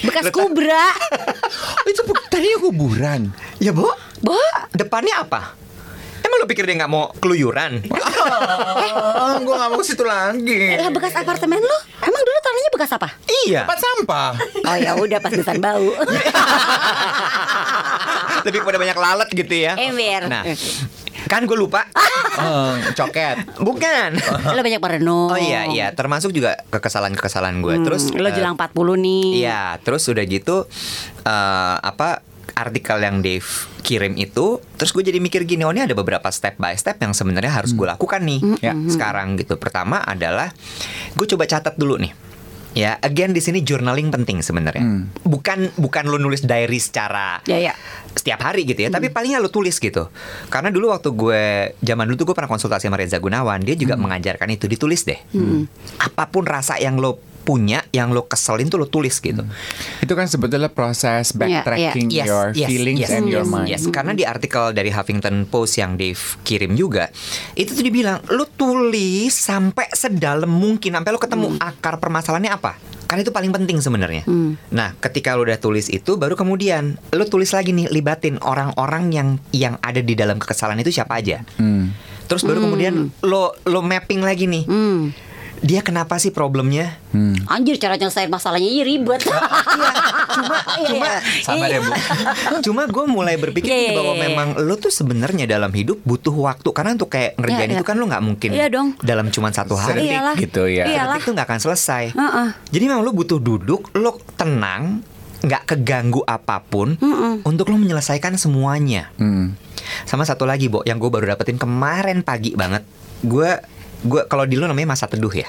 Bekas 0.03 0.31
kubra. 0.31 0.93
itu 1.89 2.01
tadi 2.29 2.47
kuburan. 2.59 3.31
Ya, 3.57 3.73
Bu. 3.73 3.89
Bu. 4.19 4.37
Depannya 4.71 5.21
apa? 5.21 5.53
Emang 6.19 6.37
lo 6.37 6.45
pikir 6.45 6.65
dia 6.65 6.75
nggak 6.75 6.89
mau 6.89 7.07
keluyuran? 7.15 7.87
Oh, 7.87 9.31
gue 9.37 9.55
nggak 9.55 9.69
mau 9.69 9.79
ke 9.79 9.85
situ 9.85 10.03
lagi. 10.03 10.75
Lah 10.75 10.89
bekas 10.89 11.15
apartemen 11.15 11.57
lo. 11.57 11.77
Emang 11.99 12.19
dulu 12.19 12.37
tanahnya 12.41 12.69
bekas 12.69 12.91
apa? 12.91 13.09
iya. 13.45 13.63
Tempat 13.63 13.79
sampah. 13.79 14.31
Oh 14.65 14.75
ya 14.75 14.91
udah 14.93 15.19
pas 15.19 15.31
besan 15.31 15.57
bau. 15.57 15.87
Lebih 18.43 18.59
pada 18.61 18.77
banyak 18.77 18.97
lalat 18.97 19.29
gitu 19.29 19.53
ya. 19.53 19.73
Ember. 19.75 20.27
Nah, 20.27 20.43
kan 21.25 21.43
gue 21.43 21.55
lupa. 21.55 21.85
Oh, 22.37 22.69
coket. 22.93 23.57
Bukan. 23.57 24.13
lo 24.45 24.61
banyak 24.61 24.77
merenung. 24.77 25.25
Oh 25.25 25.39
iya 25.41 25.65
iya, 25.65 25.89
termasuk 25.89 26.29
juga 26.29 26.53
kekesalan-kekesalan 26.69 27.65
gue. 27.65 27.81
Terus 27.81 28.13
Hmm, 28.13 28.21
lo 28.21 28.29
eh, 28.29 28.33
jelang 28.35 28.53
40 28.53 28.77
nih. 28.93 29.25
Iya, 29.41 29.61
terus 29.81 30.05
udah 30.05 30.21
gitu 30.21 30.69
eh 31.19 31.75
apa 31.81 32.21
artikel 32.53 32.97
yang 32.97 33.19
Dave 33.19 33.47
kirim 33.81 34.15
itu, 34.15 34.59
terus 34.75 34.91
gue 34.91 35.01
jadi 35.01 35.17
mikir 35.17 35.43
gini, 35.43 35.63
oh 35.63 35.71
ini 35.71 35.81
ada 35.81 35.91
beberapa 35.91 36.27
step 36.29 36.55
by 36.55 36.73
step 36.73 36.95
yang 36.97 37.11
sebenarnya 37.11 37.51
harus 37.53 37.71
gue 37.71 37.83
lakukan 37.83 38.21
nih, 38.21 38.39
Ya. 38.59 38.75
sekarang 38.75 39.35
gitu. 39.35 39.55
Pertama 39.55 39.99
adalah 39.99 40.51
gue 41.11 41.25
coba 41.25 41.43
catat 41.43 41.75
dulu 41.75 41.97
nih, 41.97 42.13
Ya, 42.77 42.93
again 43.01 43.33
di 43.33 43.41
sini 43.41 43.65
journaling 43.65 44.13
penting 44.13 44.45
sebenarnya. 44.45 44.85
Hmm. 44.85 45.09
Bukan 45.25 45.73
bukan 45.81 46.03
lu 46.05 46.21
nulis 46.21 46.45
diary 46.45 46.77
secara 46.77 47.41
Ya, 47.43 47.57
ya. 47.57 47.73
setiap 48.13 48.37
hari 48.39 48.69
gitu 48.69 48.85
ya, 48.85 48.93
Hmm. 48.93 49.01
tapi 49.01 49.09
palingnya 49.09 49.41
lu 49.41 49.49
tulis 49.49 49.73
gitu. 49.75 50.13
Karena 50.47 50.69
dulu 50.69 50.93
waktu 50.93 51.09
gue 51.09 51.43
zaman 51.81 52.05
dulu 52.05 52.15
tuh 52.15 52.25
gue 52.29 52.35
pernah 52.37 52.45
konsultasi 52.47 52.85
sama 52.85 53.01
Reza 53.01 53.17
Gunawan, 53.17 53.65
dia 53.65 53.73
Hmm. 53.73 53.81
juga 53.81 53.95
mengajarkan 53.97 54.53
itu 54.53 54.69
ditulis 54.69 55.01
deh. 55.01 55.17
Apa 55.97 56.29
pun 56.29 56.45
rasa 56.45 56.77
yang 56.77 57.01
lo 57.01 57.17
punya, 57.47 57.79
yang 57.95 58.11
lo 58.11 58.27
keselin 58.27 58.67
tuh 58.67 58.83
lo 58.83 58.91
tulis 58.91 59.23
gitu. 59.23 59.47
Itu 60.03 60.13
kan 60.19 60.27
sebetulnya 60.27 60.67
proses 60.67 61.31
Iya, 61.31 61.63
backtracking 61.63 62.11
Yes, 62.11 62.27
your 62.27 62.45
yes, 62.51 62.67
feelings 62.67 63.07
yes, 63.07 63.15
and 63.15 63.31
your 63.31 63.47
yes, 63.47 63.53
mind. 63.55 63.67
yes. 63.71 63.83
Karena 63.87 64.11
di 64.11 64.27
artikel 64.27 64.75
dari 64.75 64.91
Huffington 64.91 65.47
Post 65.47 65.79
yang 65.79 65.95
Dave 65.95 66.19
kirim 66.43 66.75
juga, 66.75 67.07
itu 67.55 67.71
tuh 67.71 67.87
dibilang 67.87 68.19
lu 68.35 68.43
tulis 68.51 69.31
sampai 69.31 69.87
sedalam 69.95 70.51
mungkin 70.51 70.99
sampai 70.99 71.09
lu 71.15 71.19
ketemu 71.23 71.55
akar 71.63 72.03
permasalahannya 72.03 72.51
apa. 72.51 72.75
Karena 73.07 73.23
itu 73.23 73.31
paling 73.31 73.55
penting 73.55 73.79
sebenarnya. 73.79 74.27
Nah, 74.75 74.91
ketika 74.99 75.39
lu 75.39 75.47
udah 75.47 75.55
tulis 75.55 75.87
itu, 75.87 76.19
baru 76.19 76.35
kemudian 76.35 76.99
lu 77.15 77.23
tulis 77.23 77.55
lagi 77.55 77.71
nih 77.71 77.87
libatin 77.87 78.35
orang-orang 78.43 79.15
yang 79.15 79.29
yang 79.55 79.79
ada 79.79 80.03
di 80.03 80.11
dalam 80.11 80.35
kekesalan 80.35 80.83
itu 80.83 80.91
siapa 80.91 81.15
aja. 81.23 81.39
Hmm. 81.55 81.95
Terus 82.27 82.43
baru 82.43 82.59
kemudian 82.67 83.07
lo 83.23 83.55
lo 83.63 83.79
mapping 83.79 84.19
lagi 84.19 84.51
nih. 84.51 84.67
Hmm. 84.67 85.15
Dia 85.59 85.81
kenapa 85.81 86.15
sih 86.15 86.29
problemnya? 86.29 87.01
Anjir 87.47 87.75
cara 87.75 87.95
nyelesain 87.95 88.27
masalahnya 88.27 88.67
aja 88.67 88.83
ribet. 88.83 89.21
cuma 89.25 89.41
cuma 90.87 91.09
sabar 91.41 91.67
ya 91.67 91.79
bu 91.79 91.91
cuma 92.61 92.81
gue 92.85 93.03
mulai 93.07 93.35
berpikir 93.35 93.65
Iya, 93.67 93.73
nih 93.75 93.87
iya, 93.87 93.97
bahwa 93.97 94.13
iya. 94.13 94.21
memang 94.23 94.47
lo 94.59 94.75
tuh 94.75 94.89
sebenarnya 94.89 95.45
dalam 95.45 95.71
hidup 95.71 95.97
butuh 96.03 96.31
waktu 96.31 96.69
karena 96.69 96.93
untuk 96.93 97.09
kayak 97.09 97.35
ngerjain 97.35 97.67
Iya, 97.67 97.73
itu 97.73 97.81
iya. 97.81 97.89
kan 97.89 97.95
lo 97.95 98.05
nggak 98.05 98.23
mungkin 98.23 98.49
Iya 98.51 98.67
dong. 98.69 98.87
dalam 98.99 99.27
cuma 99.27 99.49
satu 99.49 99.73
hari 99.73 100.05
Sedetik 100.05 100.13
Iyalah. 100.13 100.35
gitu 100.37 100.63
ya. 100.67 100.85
Iyalah. 100.85 101.17
itu 101.17 101.29
nggak 101.31 101.47
akan 101.47 101.59
selesai 101.59 102.03
Heeh. 102.13 102.47
jadi 102.69 102.83
memang 102.85 103.01
lo 103.01 103.11
butuh 103.11 103.39
duduk 103.39 103.89
lo 103.93 104.11
tenang 104.35 105.01
nggak 105.39 105.63
keganggu 105.67 106.21
apa 106.21 106.61
pun 106.61 106.97
untuk 107.41 107.65
lo 107.67 107.75
menyelesaikan 107.75 108.35
semuanya 108.35 109.09
Hmm. 109.15 109.57
sama 110.03 110.21
satu 110.21 110.43
lagi 110.43 110.67
Bo 110.67 110.81
yang 110.83 110.97
gue 110.97 111.07
baru 111.07 111.33
dapetin 111.33 111.57
kemarin 111.57 112.21
pagi 112.21 112.53
banget 112.53 112.85
gue 113.19 113.49
gue 114.07 114.21
kalau 114.25 114.47
di 114.47 114.55
lo 114.55 114.65
namanya 114.65 114.95
masa 114.95 115.11
teduh 115.11 115.31
ya 115.31 115.47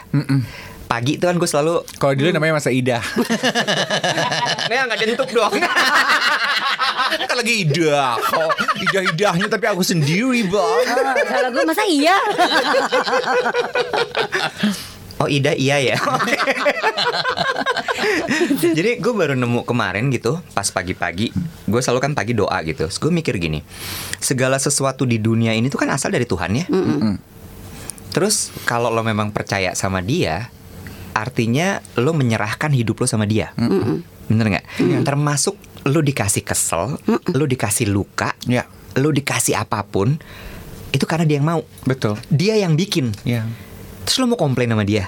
pagi 0.88 1.20
itu 1.20 1.24
kan 1.28 1.36
gue 1.36 1.44
selalu 1.44 1.84
Kalau 2.00 2.16
dulu 2.16 2.32
namanya 2.32 2.56
masa 2.56 2.72
Ida. 2.72 3.04
nggak 4.72 4.82
nggak 4.88 4.98
jentuk 5.04 5.28
dong 5.36 5.52
kan 7.28 7.36
lagi 7.36 7.68
Ida. 7.68 8.16
Oh, 8.34 8.50
Ida-idahnya 8.88 9.46
tapi 9.52 9.68
aku 9.68 9.84
sendiri, 9.84 10.48
Bang. 10.48 10.88
Kalau 11.28 11.52
gue 11.52 11.64
masa 11.68 11.84
iya? 11.84 12.16
Oh 15.18 15.26
Ida 15.26 15.52
iya 15.58 15.82
ya. 15.82 15.98
Jadi 18.78 19.02
gue 19.02 19.12
baru 19.12 19.34
nemu 19.34 19.66
kemarin 19.66 20.14
gitu 20.14 20.38
pas 20.54 20.70
pagi-pagi. 20.70 21.34
Gue 21.66 21.80
selalu 21.82 22.00
kan 22.00 22.12
pagi 22.14 22.38
doa 22.38 22.62
gitu. 22.62 22.86
Terus 22.86 23.02
gue 23.02 23.10
mikir 23.10 23.34
gini, 23.42 23.60
segala 24.22 24.62
sesuatu 24.62 25.02
di 25.04 25.18
dunia 25.18 25.52
ini 25.52 25.66
tuh 25.68 25.82
kan 25.82 25.90
asal 25.90 26.14
dari 26.14 26.24
Tuhan 26.24 26.50
ya. 26.54 26.64
Terus 28.18 28.50
kalau 28.66 28.90
lo 28.90 29.06
memang 29.06 29.30
percaya 29.30 29.78
sama 29.78 30.02
Dia, 30.02 30.50
artinya 31.14 31.78
lo 31.94 32.10
menyerahkan 32.10 32.74
hidup 32.74 32.98
lo 32.98 33.06
sama 33.06 33.30
Dia. 33.30 33.54
Bener 34.26 34.58
nggak? 34.58 34.66
Termasuk 35.06 35.54
lo 35.86 36.02
dikasih 36.02 36.42
kesel, 36.42 36.98
lo 37.30 37.44
dikasih 37.46 37.86
luka, 37.86 38.34
Ya. 38.50 38.66
lo 38.98 39.14
dikasih 39.14 39.54
apa 39.54 39.86
pun, 39.86 40.18
itu 40.90 41.06
karena 41.06 41.30
dia 41.30 41.38
yang 41.38 41.46
mau. 41.46 41.62
Betul. 41.86 42.18
Dia 42.26 42.58
yang 42.58 42.74
bikin. 42.74 43.14
Ya. 43.22 43.46
Terus 44.02 44.18
lo 44.18 44.26
mau 44.26 44.34
komplain 44.34 44.74
sama 44.74 44.82
dia? 44.82 45.06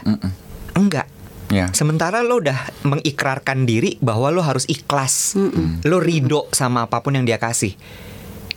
Enggak. 0.78 1.10
Ya. 1.50 1.66
Sementara 1.74 2.22
lo 2.22 2.38
udah 2.38 2.62
mengikrarkan 2.86 3.66
diri 3.66 3.98
bahwa 3.98 4.30
lo 4.30 4.38
harus 4.38 4.70
ikhlas. 4.70 5.34
Lo 5.82 5.98
ridho 5.98 6.46
sama 6.54 6.86
apa 6.86 7.02
pun 7.02 7.18
yang 7.18 7.26
dia 7.26 7.42
kasih. 7.42 7.74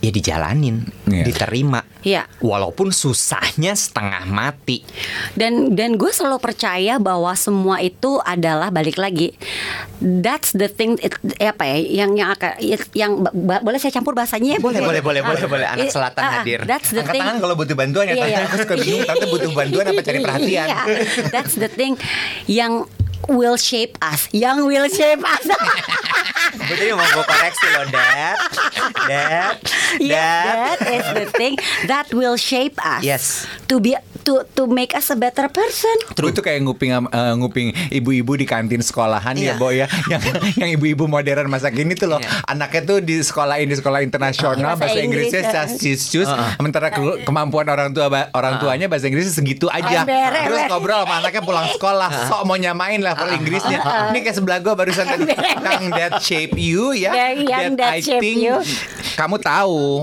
Ya 0.04 0.12
dijalanin, 0.12 0.84
Iya. 1.08 1.24
diterima. 1.24 1.80
Iya. 2.00 2.28
Walaupun 2.38 2.92
susahnya 2.92 3.72
setengah 3.72 4.28
mati. 4.28 4.84
Dan 5.32 5.72
dan 5.72 5.96
gue 5.96 6.12
selalu 6.12 6.36
percaya 6.36 7.00
bahwa 7.00 7.32
semua 7.32 7.80
itu 7.80 8.20
adalah 8.20 8.68
balik 8.68 9.00
lagi. 9.00 9.32
That's 9.98 10.52
the 10.52 10.68
thing 10.68 11.00
it, 11.00 11.16
eh, 11.34 11.48
apa 11.48 11.64
ya 11.64 12.04
yang 12.04 12.12
yang 12.12 12.28
akan 12.30 12.52
yang 12.92 13.24
boleh 13.64 13.80
saya 13.80 13.88
campur 13.90 14.12
bahasanya 14.12 14.56
ya? 14.56 14.58
Boleh, 14.60 14.84
boleh, 14.84 15.00
boleh, 15.00 15.20
Ah, 15.20 15.28
boleh, 15.30 15.48
boleh. 15.48 15.66
Anak 15.66 15.88
selatan 15.88 16.20
ah, 16.20 16.32
hadir. 16.38 16.60
That's 16.62 16.92
the 16.92 17.00
Angkat 17.00 17.14
thing. 17.16 17.22
tangan 17.24 17.36
kalau 17.40 17.54
butuh 17.56 17.72
bantuan 17.72 18.04
ya, 18.04 18.14
Tante. 18.14 18.28
iya. 18.28 18.38
Aku 18.44 18.56
suka 18.60 18.74
bingung, 18.76 19.02
Tante 19.02 19.24
butuh 19.26 19.50
bantuan 19.50 19.84
apa 19.88 20.00
cari 20.04 20.18
perhatian. 20.20 20.66
Iya, 20.68 20.76
that's 21.32 21.56
the 21.56 21.66
thing 21.66 21.96
yang 22.44 22.84
will 23.26 23.56
shape 23.56 23.96
us, 24.00 24.28
yang 24.30 24.64
will 24.64 24.86
shape 24.86 25.22
us. 25.22 25.44
Gue 26.54 26.76
jadi 26.76 26.94
mau 26.94 27.02
gue 27.02 27.24
koreksi 27.24 27.66
loh, 27.66 27.84
Dad. 27.88 28.36
Dad. 29.04 29.56
Yeah, 29.98 30.14
Dad. 30.14 30.54
that 30.54 30.80
is 30.86 31.06
the 31.12 31.26
thing 31.34 31.54
that 31.84 32.06
will 32.10 32.38
shape 32.38 32.78
us. 32.78 33.02
Yes. 33.02 33.44
To 33.66 33.82
be 33.82 33.96
to 34.22 34.46
to 34.54 34.64
make 34.64 34.94
us 34.94 35.10
a 35.10 35.18
better 35.18 35.50
person. 35.50 35.92
Gue 36.14 36.30
tuh 36.30 36.40
kayak 36.40 36.62
nguping 36.62 36.94
eh, 36.94 37.32
nguping 37.34 37.68
ibu-ibu 37.90 38.32
di 38.34 38.46
kantin 38.46 38.80
sekolahan 38.80 39.34
Iya. 39.34 39.56
ya, 39.56 39.60
Bo 39.60 39.68
ya. 39.68 39.86
Yang 40.06 40.22
yang 40.54 40.70
ibu-ibu 40.72 41.04
modern 41.04 41.50
masa 41.50 41.68
kini 41.68 41.92
tuh 41.92 42.06
loh. 42.06 42.20
Iya. 42.22 42.30
Anaknya 42.46 42.80
tuh 42.86 42.98
di 43.00 43.18
sekolah 43.18 43.58
ini 43.58 43.74
sekolah 43.74 44.00
internasional 44.00 44.72
Bahasa 44.72 44.88
bahasa, 44.88 45.00
Inggrisnya 45.00 45.42
Inggris, 45.42 45.80
sasis 45.82 46.00
sementara 46.54 46.88
ke- 46.88 47.24
kemampuan 47.24 47.66
orang 47.66 47.90
tua 47.90 48.08
orang 48.30 48.56
tuanya 48.56 48.86
bahasa 48.86 49.10
Inggrisnya 49.10 49.34
segitu 49.34 49.66
aja. 49.68 50.06
Terus 50.06 50.60
ngobrol 50.70 51.02
sama 51.02 51.18
anaknya 51.18 51.42
pulang 51.42 51.66
sekolah, 51.68 52.08
sok 52.30 52.46
mau 52.46 52.56
nyamain 52.56 53.00
level 53.16 53.28
Inggrisnya. 53.36 53.78
Ini 54.10 54.18
kayak 54.20 54.36
sebelah 54.36 54.58
gue 54.58 54.74
barusan 54.74 55.06
tadi 55.14 55.24
yang 55.64 55.86
that 55.90 56.18
shape 56.18 56.54
you 56.54 56.90
ya. 56.90 57.14
Yang- 57.32 57.76
that 57.76 57.92
I 57.92 58.00
shape 58.00 58.20
think 58.20 58.42
you. 58.42 58.58
kamu 59.14 59.38
tahu. 59.38 60.02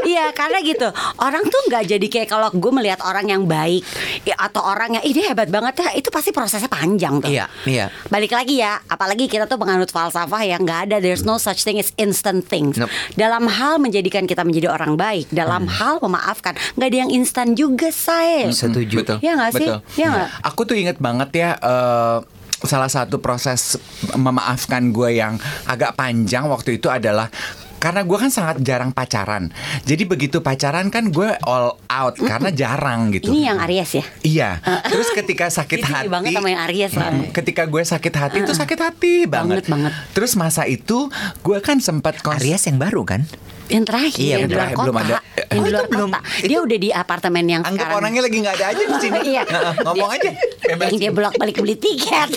Iya 0.00 0.30
karena 0.32 0.58
gitu 0.60 0.88
Orang 1.18 1.44
tuh 1.44 1.60
nggak 1.68 1.84
jadi 1.86 2.06
kayak 2.08 2.28
Kalau 2.28 2.48
gue 2.50 2.72
melihat 2.72 3.02
orang 3.02 3.26
yang 3.26 3.42
baik 3.44 3.82
ya, 4.22 4.34
Atau 4.38 4.62
orang 4.62 4.96
yang 4.96 5.02
Ih 5.02 5.12
dia 5.12 5.30
hebat 5.30 5.46
banget 5.48 5.82
ya 5.82 5.90
Itu 5.92 6.08
pasti 6.08 6.30
prosesnya 6.30 6.66
panjang 6.66 7.20
tuh 7.20 7.30
Iya, 7.30 7.46
iya. 7.64 7.86
Balik 8.06 8.30
lagi 8.30 8.58
ya 8.58 8.78
Apalagi 8.86 9.26
kita 9.26 9.44
tuh 9.44 9.56
penganut 9.56 9.88
falsafah 9.88 10.42
yang 10.42 10.62
nggak 10.62 10.88
ada 10.88 10.96
There's 10.98 11.22
no 11.22 11.36
such 11.36 11.62
thing 11.62 11.76
as 11.76 11.90
instant 11.96 12.42
things 12.44 12.78
Nope. 12.78 12.90
Dalam 13.14 13.46
hal 13.46 13.78
menjadikan 13.78 14.24
kita 14.24 14.42
menjadi 14.42 14.70
orang 14.70 14.94
baik 14.94 15.30
Dalam 15.30 15.66
hal 15.68 15.98
memaafkan 16.00 16.54
nggak 16.74 16.88
ada 16.88 16.98
yang 16.98 17.10
instan 17.10 17.52
juga 17.52 17.90
say 17.90 18.48
Setuju. 18.50 18.96
Betul. 19.02 19.16
Iya 19.20 19.32
nggak 19.36 19.52
sih? 19.52 19.68
Betul. 19.68 19.78
Iya 19.94 20.06
nggak? 20.08 20.28
Aku 20.46 20.60
tuh 20.64 20.76
inget 20.86 20.98
banget 20.98 21.30
ya 21.36 21.50
eh, 21.60 22.18
salah 22.60 22.92
satu 22.92 23.24
proses 23.24 23.80
memaafkan 24.12 24.92
gue 24.92 25.16
yang 25.16 25.40
agak 25.64 25.96
panjang 25.96 26.44
waktu 26.44 26.76
itu 26.76 26.92
adalah 26.92 27.32
karena 27.80 28.04
gue 28.04 28.14
kan 28.14 28.28
sangat 28.28 28.60
jarang 28.60 28.92
pacaran. 28.92 29.48
Jadi 29.82 30.04
begitu 30.04 30.38
pacaran 30.38 30.86
kan 30.86 31.08
gue 31.08 31.32
all 31.40 31.80
out 31.82 32.14
karena 32.14 32.52
jarang 32.52 33.08
gitu. 33.10 33.32
Ini 33.32 33.40
yang 33.48 33.58
Aries 33.60 33.90
ya 33.90 34.04
Iya. 34.20 34.50
Terus 34.92 35.08
ketika 35.10 35.48
sakit 35.48 35.80
hati, 35.82 36.06
banget 36.06 36.36
sama 36.36 36.48
yang 36.48 36.60
Aries. 36.62 36.92
Mm, 36.92 37.32
ketika 37.32 37.64
gue 37.64 37.80
sakit 37.80 38.14
hati 38.14 38.38
itu 38.40 38.52
sakit 38.52 38.78
hati 38.78 39.24
banget. 39.24 39.64
Banget, 39.64 39.72
banget. 39.88 39.92
Terus 40.12 40.36
masa 40.36 40.68
itu 40.68 41.08
gue 41.40 41.58
kan 41.58 41.80
sempat 41.80 42.20
Aries 42.20 42.62
yang 42.62 42.76
baru 42.76 43.02
kan? 43.02 43.24
Yang 43.70 43.84
terakhir 43.86 44.18
Iya, 44.18 44.26
yang 44.26 44.34
yang 44.36 44.42
di 44.42 44.50
luar 44.50 44.60
terakhir, 44.60 44.76
kota 44.76 44.84
belum 44.84 44.98
ada. 44.98 45.10
Yang 45.10 45.18
Oh, 45.50 45.62
di 45.62 45.70
luar 45.70 45.80
itu 45.80 45.90
belum- 45.90 46.12
kota 46.12 46.20
Dia 46.42 46.58
udah 46.60 46.78
di 46.78 46.90
apartemen 46.90 47.44
yang 47.44 47.62
Anggap 47.62 47.74
sekarang 47.80 47.96
orangnya 47.96 48.20
lagi 48.20 48.36
nggak 48.36 48.54
ada 48.54 48.66
aja 48.68 48.82
di 48.82 48.96
sini. 48.98 49.18
Iya 49.30 49.42
ngomong 49.80 50.10
aja. 50.10 50.30
Yang 50.60 50.76
Bebasin. 50.76 50.98
dia 50.98 51.10
bolak 51.10 51.34
balik 51.34 51.56
beli 51.56 51.76
tiket 51.76 52.28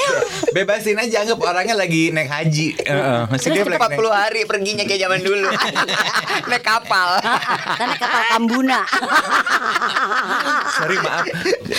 Bebasin 0.52 0.94
aja 0.96 1.18
anggap 1.22 1.40
orangnya 1.42 1.76
lagi 1.76 2.10
naik 2.10 2.30
haji. 2.30 2.68
Heeh, 2.80 3.22
masih 3.28 3.48
dia 3.50 3.64
lagi 3.66 3.70
naik- 3.74 3.98
40 3.98 4.14
hari 4.14 4.42
perginya 4.46 4.84
kayak 4.84 5.02
zaman 5.02 5.20
dulu. 5.20 5.33
Naik 6.50 6.64
kapal. 6.64 7.18
Karena 7.74 7.96
kapal 7.96 8.22
Kambuna 8.30 8.82
Sorry 10.74 10.98
maaf. 11.00 11.26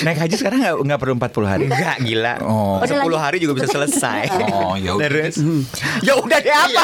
Naik 0.02 0.18
haji 0.18 0.34
sekarang 0.34 0.58
nggak 0.60 0.74
nggak 0.80 0.98
perlu 0.98 1.14
40 1.16 1.44
hari. 1.46 1.64
Enggak 1.66 1.96
gila. 2.00 2.34
Oh. 2.42 2.78
Udah 2.78 2.88
10 2.88 3.04
lagi. 3.04 3.16
hari 3.18 3.36
juga 3.38 3.52
bisa 3.56 3.68
selesai. 3.70 4.22
Oh, 4.54 4.74
ya 4.74 4.94
udah. 4.94 5.08
Terus. 5.08 5.34
Ya 6.00 6.14
udah 6.16 6.38
deh 6.38 6.54
apa? 6.54 6.82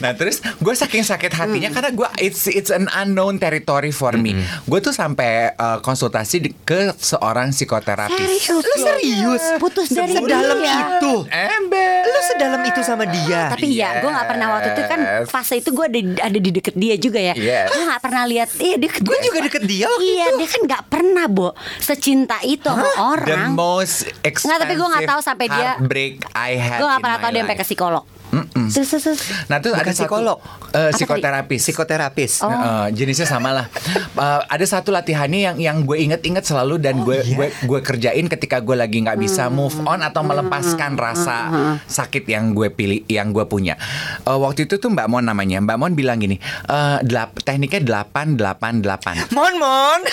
Nah 0.00 0.12
terus 0.14 0.40
gue 0.40 0.74
saking 0.74 1.02
sakit 1.02 1.32
hatinya 1.32 1.70
karena 1.70 1.90
gue 1.90 2.08
it's 2.18 2.46
it's 2.46 2.70
an 2.70 2.88
unknown 2.92 3.36
territory 3.36 3.90
for 3.90 4.14
me. 4.14 4.34
Gue 4.64 4.80
tuh 4.80 4.92
sampai 4.92 5.52
uh, 5.54 5.78
konsultasi 5.80 6.52
ke 6.62 6.92
seorang 6.96 7.50
psikoterapis. 7.50 8.16
Serius 8.16 8.48
Lu 8.50 8.74
serius? 8.76 9.42
Putus 9.58 9.88
dari 9.90 10.12
Sedalam 10.12 10.58
dia. 10.58 10.76
itu. 10.96 11.14
Ember. 11.28 12.00
Lu 12.04 12.20
sedalam 12.26 12.62
itu 12.62 12.80
sama 12.80 13.04
dia. 13.06 13.50
Tapi 13.52 13.66
ya 13.70 14.00
gue 14.00 14.10
gak 14.10 14.26
pernah 14.26 14.46
waktu 14.50 14.68
itu 14.72 14.82
kan 14.86 14.98
Yes. 15.00 15.29
Fase 15.30 15.54
itu 15.56 15.70
gue 15.70 15.86
ada, 15.86 16.00
ada 16.26 16.38
di 16.38 16.50
deket 16.50 16.74
dia 16.74 16.98
juga 16.98 17.22
ya. 17.22 17.32
Yes. 17.32 17.70
Gue 17.70 17.86
gak 17.86 18.02
pernah 18.02 18.26
lihat 18.26 18.48
Iya 18.58 18.76
deket 18.76 19.00
Gue 19.00 19.18
juga 19.22 19.38
deket 19.46 19.62
dia 19.62 19.86
waktu 19.86 20.02
Iya 20.04 20.26
dia 20.34 20.48
kan 20.50 20.60
gak 20.66 20.82
pernah 20.90 21.24
Bo. 21.30 21.54
Secinta 21.78 22.42
itu 22.42 22.66
sama 22.66 22.82
The 22.82 22.98
orang. 22.98 23.48
Most 23.54 24.10
expensive 24.20 24.50
Nggak, 24.50 24.58
tapi 24.60 24.74
gua 24.74 24.88
nggak 24.90 25.08
tahu 25.08 25.20
sampai 25.22 25.46
dia- 25.46 25.78
heartbreak 25.78 26.12
I 26.34 26.50
had 26.54 26.78
Gue 26.82 26.88
gak 26.88 27.00
pernah 27.00 27.16
my 27.16 27.22
tahu 27.22 27.30
dia 27.30 27.42
sampai 27.46 27.56
ke 27.56 27.62
life. 27.62 28.19
Nah, 28.30 29.58
Bukan 29.58 29.74
ada 29.74 29.90
satu- 29.90 30.06
psikolog. 30.06 30.38
Apa 30.70 30.94
psikoterapis. 30.94 31.60
Psikoterapis. 31.66 32.32
Oh. 32.40 32.50
Eh, 32.50 32.86
jenisnya 32.94 33.26
sama 33.26 33.50
lah. 33.50 33.66
Eh, 34.20 34.42
ada 34.52 34.66
satu 34.68 34.92
latihannya 34.92 35.40
yang 35.40 35.56
yang 35.56 35.76
gue 35.80 35.96
inget-inget 35.96 36.44
selalu 36.44 36.76
dan 36.76 37.00
gue 37.00 37.24
gue 37.24 37.48
gue 37.64 37.80
kerjain 37.80 38.26
ketika 38.28 38.60
gue 38.60 38.76
lagi 38.76 39.00
nggak 39.00 39.16
bisa 39.16 39.48
move 39.48 39.72
on 39.82 40.04
atau 40.04 40.20
melepaskan 40.20 40.92
rasa 40.94 41.48
sakit 41.88 42.28
yang 42.28 42.52
gue 42.52 42.68
pilih 42.68 43.00
yang 43.08 43.32
gue 43.32 43.48
punya. 43.48 43.80
Eh, 44.22 44.36
waktu 44.36 44.68
itu 44.68 44.76
tuh 44.76 44.92
Mbak 44.92 45.08
Mon 45.08 45.24
namanya. 45.24 45.58
Mbak 45.58 45.76
Mon 45.78 45.92
bilang 45.96 46.20
gini, 46.20 46.36
eh, 46.68 46.98
delap, 47.00 47.40
tekniknya 47.40 48.04
8 48.04 48.36
8 48.36 48.84
8. 48.84 49.32
Mon 49.32 49.54
Mon. 49.56 50.00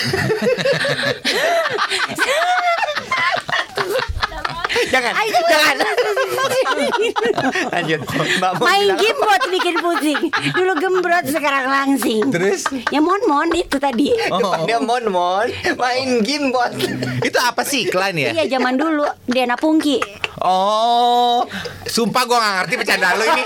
jangan, 4.92 5.12
jangan. 5.48 5.74
Lanjut. 7.74 8.00
Mbak 8.38 8.52
Mon 8.58 8.66
Main 8.68 8.88
bilang 8.88 8.98
game 9.00 9.18
buat 9.20 9.42
bikin 9.52 9.74
pusing. 9.80 10.20
Dulu 10.56 10.72
gembrot 10.80 11.26
sekarang 11.28 11.64
langsing. 11.68 12.22
Terus? 12.32 12.64
Ya 12.88 13.00
mon-mon 13.04 13.48
itu 13.52 13.76
tadi. 13.76 14.16
Dia 14.64 14.78
Mon 14.80 15.04
Mon 15.12 15.46
main 15.76 16.08
game 16.24 16.50
bot. 16.50 16.72
Itu 17.20 17.38
apa 17.40 17.62
sih 17.62 17.88
iklan 17.88 18.16
ya? 18.16 18.32
Iya 18.32 18.58
zaman 18.58 18.80
dulu 18.80 19.04
Diana 19.28 19.54
Pungki. 19.60 20.00
Oh, 20.38 21.42
sumpah 21.90 22.22
gue 22.22 22.38
gak 22.38 22.54
ngerti 22.62 22.74
bercanda 22.78 23.10
lo 23.18 23.24
ini. 23.26 23.42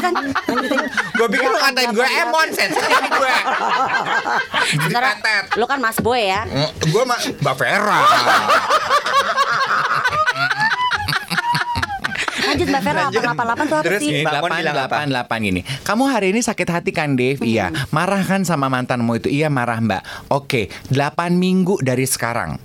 Kan. 0.00 0.14
Gue 1.20 1.28
pikir 1.28 1.48
lu 1.52 1.58
ngatain 1.60 1.92
gue 1.92 2.08
emon 2.24 2.48
sensitif 2.56 3.02
gue. 3.12 3.34
Sekarang 4.88 5.20
lu 5.60 5.64
kan 5.68 5.78
Mas 5.84 6.00
Boy 6.00 6.32
ya. 6.32 6.48
Gue 6.80 7.04
mah 7.04 7.20
Mbak 7.20 7.54
Vera. 7.60 8.00
Lanjut 12.56 12.72
Mbak 12.72 12.82
Vera 12.88 13.00
888 13.12 13.68
tuh 13.68 13.76
apa 13.76 13.84
Terus 13.84 14.00
sih? 14.00 14.08
gini, 14.08 14.20
Mbak 14.24 14.40
Mon 14.40 14.48
8, 14.48 14.60
bilang 14.64 14.76
apa? 14.80 14.96
8, 15.04 15.28
8 15.28 15.46
gini. 15.46 15.60
Kamu 15.84 16.02
hari 16.08 16.26
ini 16.32 16.40
sakit 16.40 16.68
hati 16.72 16.90
kan, 16.96 17.12
Dave? 17.12 17.36
Iya. 17.44 17.68
Marah 17.92 18.24
kan 18.24 18.48
sama 18.48 18.72
mantanmu 18.72 19.12
itu? 19.20 19.28
Iya, 19.28 19.52
marah, 19.52 19.76
Mbak. 19.76 20.32
Oke, 20.32 20.72
8 20.88 21.36
minggu 21.36 21.76
dari 21.84 22.08
sekarang. 22.08 22.56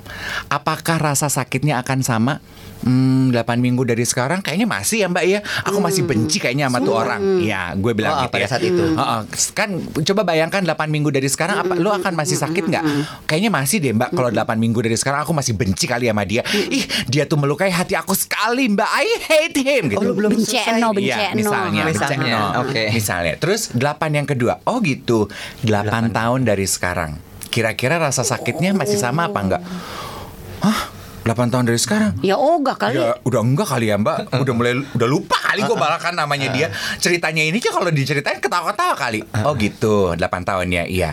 Apakah 0.47 0.95
rasa 0.95 1.27
sakitnya 1.27 1.83
akan 1.83 1.99
sama? 2.07 2.39
Hmm, 2.81 3.29
8 3.29 3.37
minggu 3.57 3.85
dari 3.85 4.01
sekarang 4.01 4.41
kayaknya 4.41 4.65
masih 4.65 5.05
ya 5.05 5.07
mbak 5.07 5.21
ya 5.23 5.39
Aku 5.63 5.77
masih 5.77 6.01
benci 6.01 6.41
kayaknya 6.41 6.65
sama 6.65 6.81
tuh 6.81 6.97
orang 6.97 7.21
Ya 7.39 7.77
gue 7.77 7.93
bilang 7.93 8.17
Oh, 8.17 8.25
gitu 8.25 8.33
pada 8.33 8.41
ya 8.41 8.49
saat 8.49 8.65
itu. 8.65 8.83
Heeh. 8.91 9.19
Kan 9.53 9.69
coba 10.01 10.21
bayangkan 10.25 10.65
8 10.65 10.89
minggu 10.89 11.09
dari 11.09 11.29
sekarang 11.29 11.61
apa 11.61 11.77
Lu 11.77 11.89
akan 11.89 12.13
masih 12.13 12.35
sakit 12.35 12.63
nggak? 12.65 12.83
Kayaknya 13.23 13.51
masih 13.53 13.77
deh 13.77 13.93
mbak 13.93 14.09
Kalau 14.11 14.33
8 14.33 14.57
minggu 14.57 14.81
dari 14.81 14.97
sekarang 14.97 15.21
aku 15.21 15.31
masih 15.31 15.53
benci 15.53 15.85
kali 15.85 16.09
sama 16.09 16.25
dia 16.25 16.41
Ih 16.49 16.81
dia 17.05 17.23
tuh 17.23 17.37
melukai 17.37 17.69
hati 17.69 17.93
aku 17.93 18.11
sekali 18.11 18.65
mbak 18.67 18.89
I 18.89 19.07
hate 19.21 19.59
him 19.61 19.83
gitu 19.87 19.97
Oh, 19.97 20.03
lu 20.03 20.13
belum 20.13 20.33
Benceno, 20.33 20.89
selesai. 20.89 20.97
Iya, 20.97 21.15
benceno. 21.29 21.37
misalnya, 21.37 21.81
Misalnya, 21.85 22.17
benceno. 22.17 22.61
oke. 22.65 22.83
Misalnya. 22.91 23.33
Terus 23.37 23.61
delapan 23.71 24.09
yang 24.15 24.25
kedua. 24.25 24.57
Oh 24.65 24.81
gitu. 24.81 25.29
Delapan 25.59 26.09
tahun 26.09 26.43
dari 26.43 26.65
sekarang. 26.65 27.21
Kira-kira 27.47 27.99
rasa 27.99 28.23
sakitnya 28.23 28.73
masih 28.73 28.95
sama 28.95 29.27
apa 29.27 29.39
enggak? 29.39 29.61
Hah? 30.61 30.79
8 31.21 31.53
tahun 31.53 31.69
dari 31.69 31.77
sekarang? 31.77 32.17
Ya 32.25 32.33
ogah 32.33 32.73
kali. 32.73 32.97
Ya 32.97 33.13
udah 33.21 33.41
enggak 33.45 33.69
kali 33.69 33.93
ya 33.93 33.97
mbak. 34.01 34.33
Udah 34.41 34.53
mulai 34.57 34.73
Udah 34.97 35.05
lupa 35.05 35.37
kali 35.37 35.61
gue 35.61 35.77
balakan 35.77 36.17
namanya 36.17 36.49
dia. 36.49 36.73
Ceritanya 36.97 37.45
ini 37.45 37.61
aja 37.61 37.69
kalau 37.69 37.93
diceritain 37.93 38.41
ketawa-ketawa 38.41 38.97
kali. 38.97 39.21
Oh 39.45 39.53
gitu. 39.53 40.17
8 40.17 40.49
tahun 40.49 40.67
ya 40.73 40.83
Iya 40.89 41.11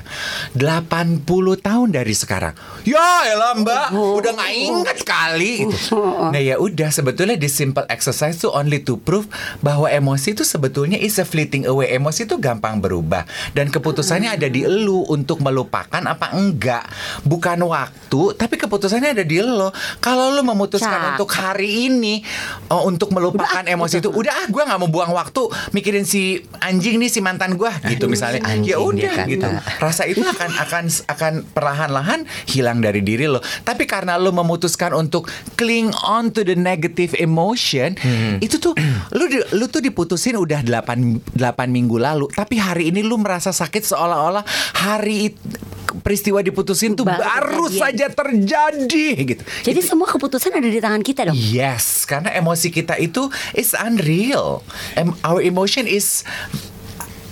80 0.57 1.29
tahun 1.61 1.89
dari 1.93 2.15
sekarang. 2.17 2.57
Ya 2.89 3.29
elah 3.29 3.53
mbak. 3.61 3.93
Udah 3.93 4.33
gak 4.33 4.53
inget 4.53 4.99
kali 5.05 5.69
gitu. 5.69 5.77
Nah 6.33 6.41
ya 6.41 6.57
udah 6.61 6.89
Sebetulnya 6.89 7.37
this 7.37 7.53
simple 7.53 7.85
exercise 7.93 8.41
tuh 8.41 8.53
only 8.53 8.81
to 8.81 8.97
prove 8.97 9.29
Bahwa 9.61 9.93
emosi 9.93 10.33
itu 10.33 10.43
sebetulnya 10.43 10.97
is 10.97 11.21
a 11.21 11.27
fleeting 11.29 11.69
away. 11.69 11.93
Emosi 11.93 12.25
itu 12.25 12.41
gampang 12.41 12.81
berubah. 12.81 13.29
Dan 13.53 13.69
keputusannya 13.69 14.33
ada 14.41 14.49
di 14.49 14.65
elu 14.65 15.05
Untuk 15.13 15.45
melupakan 15.45 16.01
apa 16.01 16.33
enggak. 16.33 16.89
Bukan 17.29 17.61
waktu 17.69 18.33
Tapi 18.41 18.55
keputusannya 18.57 19.13
ada 19.13 19.25
di 19.27 19.37
lo 19.45 19.69
Kalau 19.99 20.31
lo 20.31 20.43
memutuskan 20.43 20.89
Cakep. 20.91 21.11
untuk 21.13 21.31
hari 21.31 21.71
ini 21.87 22.23
oh, 22.69 22.87
untuk 22.87 23.11
melupakan 23.11 23.61
emosi 23.61 23.99
itu 23.99 24.09
udah. 24.09 24.31
ah 24.31 24.47
gue 24.47 24.63
nggak 24.63 24.79
mau 24.79 24.87
buang 24.87 25.11
waktu 25.11 25.43
mikirin 25.71 26.03
si 26.03 26.39
anjing 26.59 26.97
nih 26.97 27.09
si 27.09 27.19
mantan 27.19 27.55
gue 27.55 27.69
gitu 27.89 28.07
misalnya. 28.07 28.39
anjing 28.43 28.65
ya 28.65 28.79
udah 28.79 29.13
kata. 29.19 29.27
gitu. 29.27 29.47
Rasa 29.79 30.03
itu 30.05 30.23
akan 30.23 30.51
akan 30.57 30.85
akan 31.09 31.33
perlahan-lahan 31.49 32.21
hilang 32.47 32.79
dari 32.79 33.01
diri 33.01 33.27
lo. 33.27 33.39
Tapi 33.61 33.85
karena 33.85 34.15
lo 34.15 34.31
memutuskan 34.31 34.93
untuk 34.93 35.27
cling 35.55 35.91
on 36.01 36.31
to 36.31 36.43
the 36.43 36.55
negative 36.55 37.13
emotion 37.15 37.99
itu 38.39 38.57
tuh 38.57 38.73
lu 39.19 39.27
di- 39.27 39.49
lu 39.53 39.67
tuh 39.67 39.81
diputusin 39.81 40.35
udah 40.35 40.63
8 40.63 41.35
8 41.35 41.39
minggu 41.69 41.97
lalu. 41.97 42.31
Tapi 42.31 42.57
hari 42.57 42.89
ini 42.89 43.03
lu 43.03 43.19
merasa 43.19 43.51
sakit 43.51 43.83
seolah-olah 43.85 44.47
hari 44.79 45.29
it- 45.29 45.41
peristiwa 45.99 46.39
diputusin 46.39 46.93
tuh 46.93 47.03
Baru 47.03 47.19
baru 47.19 47.65
saja 47.69 48.07
terjadi 48.09 49.09
gitu. 49.25 49.43
Jadi 49.65 49.81
semua 49.89 50.05
keputusan 50.05 50.53
ada 50.53 50.69
di 50.69 50.77
tangan 50.85 51.01
kita 51.01 51.33
dong. 51.33 51.37
Yes, 51.37 52.05
karena 52.05 52.29
emosi 52.37 52.69
kita 52.69 53.01
itu 53.01 53.33
is 53.57 53.73
unreal. 53.73 54.61
Em- 55.01 55.17
our 55.25 55.41
emotion 55.41 55.89
is 55.89 56.29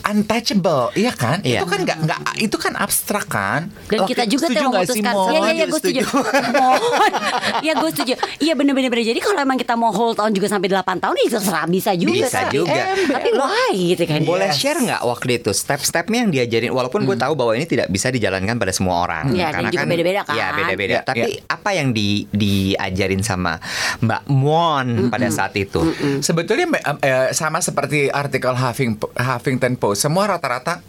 untouchable, 0.06 0.94
iya 0.94 1.10
kan? 1.10 1.42
Iya. 1.42 1.60
Itu 1.60 1.66
kan 1.66 1.80
nggak 1.82 1.98
nggak 2.00 2.20
itu 2.38 2.56
kan 2.56 2.72
abstrak 2.74 3.26
kan? 3.26 3.60
Dan 3.86 3.98
Oke, 4.00 4.14
kita 4.14 4.22
juga 4.24 4.46
tuh 4.46 4.62
memutuskan. 4.64 5.12
Iya 5.12 5.38
iya 5.40 5.52
iya 5.52 5.64
gue 5.66 5.80
setuju. 5.80 6.00
Mohon. 6.06 7.12
Iya 7.58 7.72
gue 7.74 7.90
setuju. 7.90 8.12
Iya 8.38 8.52
bener-bener 8.54 8.88
bener. 8.88 9.04
Jadi 9.04 9.18
kalau 9.18 9.38
emang 9.38 9.56
kita 9.56 9.74
mau 9.74 9.90
hold 9.90 10.18
on 10.18 10.30
juga 10.30 10.46
sampai 10.46 10.68
8 10.68 11.02
tahun 11.02 11.14
ya 11.16 11.26
terserah 11.32 11.66
bisa 11.66 11.90
juga. 11.92 12.12
Bisa 12.22 12.38
Tapi- 12.40 12.54
juga. 12.54 12.82
Tapi 13.08 13.28
why 13.32 13.74
gitu 13.88 14.04
kan? 14.04 14.20
Boleh 14.22 14.44
Yes. 14.46 14.56
share 14.56 14.78
nggak 14.78 15.02
waktu 15.02 15.30
itu 15.36 15.50
step-stepnya 15.50 16.18
yang 16.20 16.30
diajarin 16.30 16.70
walaupun 16.70 17.02
gue 17.02 17.16
tahu 17.16 17.34
bahwa 17.34 17.52
ini 17.52 17.66
tidak 17.66 17.88
bisa 17.88 18.08
dijalankan 18.08 18.54
pada 18.56 18.70
semua 18.70 19.00
orang 19.00 19.32
Iya, 19.32 19.50
dan 19.50 19.66
juga 19.66 19.84
beda-beda 19.84 20.20
kan. 20.22 20.34
ya 20.34 20.46
beda-beda 20.52 20.92
Ya, 20.92 21.02
tapi 21.02 21.30
apa 21.42 21.70
yang 21.72 21.90
di 21.90 22.28
diajarin 22.30 23.20
sama 23.20 23.58
Mbak 23.98 24.22
Mon 24.30 24.86
pada 25.08 25.26
saat 25.28 25.50
itu 25.54 25.82
Sebetulnya 26.20 26.66
eh, 27.00 27.28
sama 27.32 27.58
seperti 27.58 28.06
artikel 28.06 28.52
Huffing, 28.52 28.94
Huffington 29.12 29.74
Post, 29.74 29.95
semua 29.96 30.28
rata-rata 30.28 30.84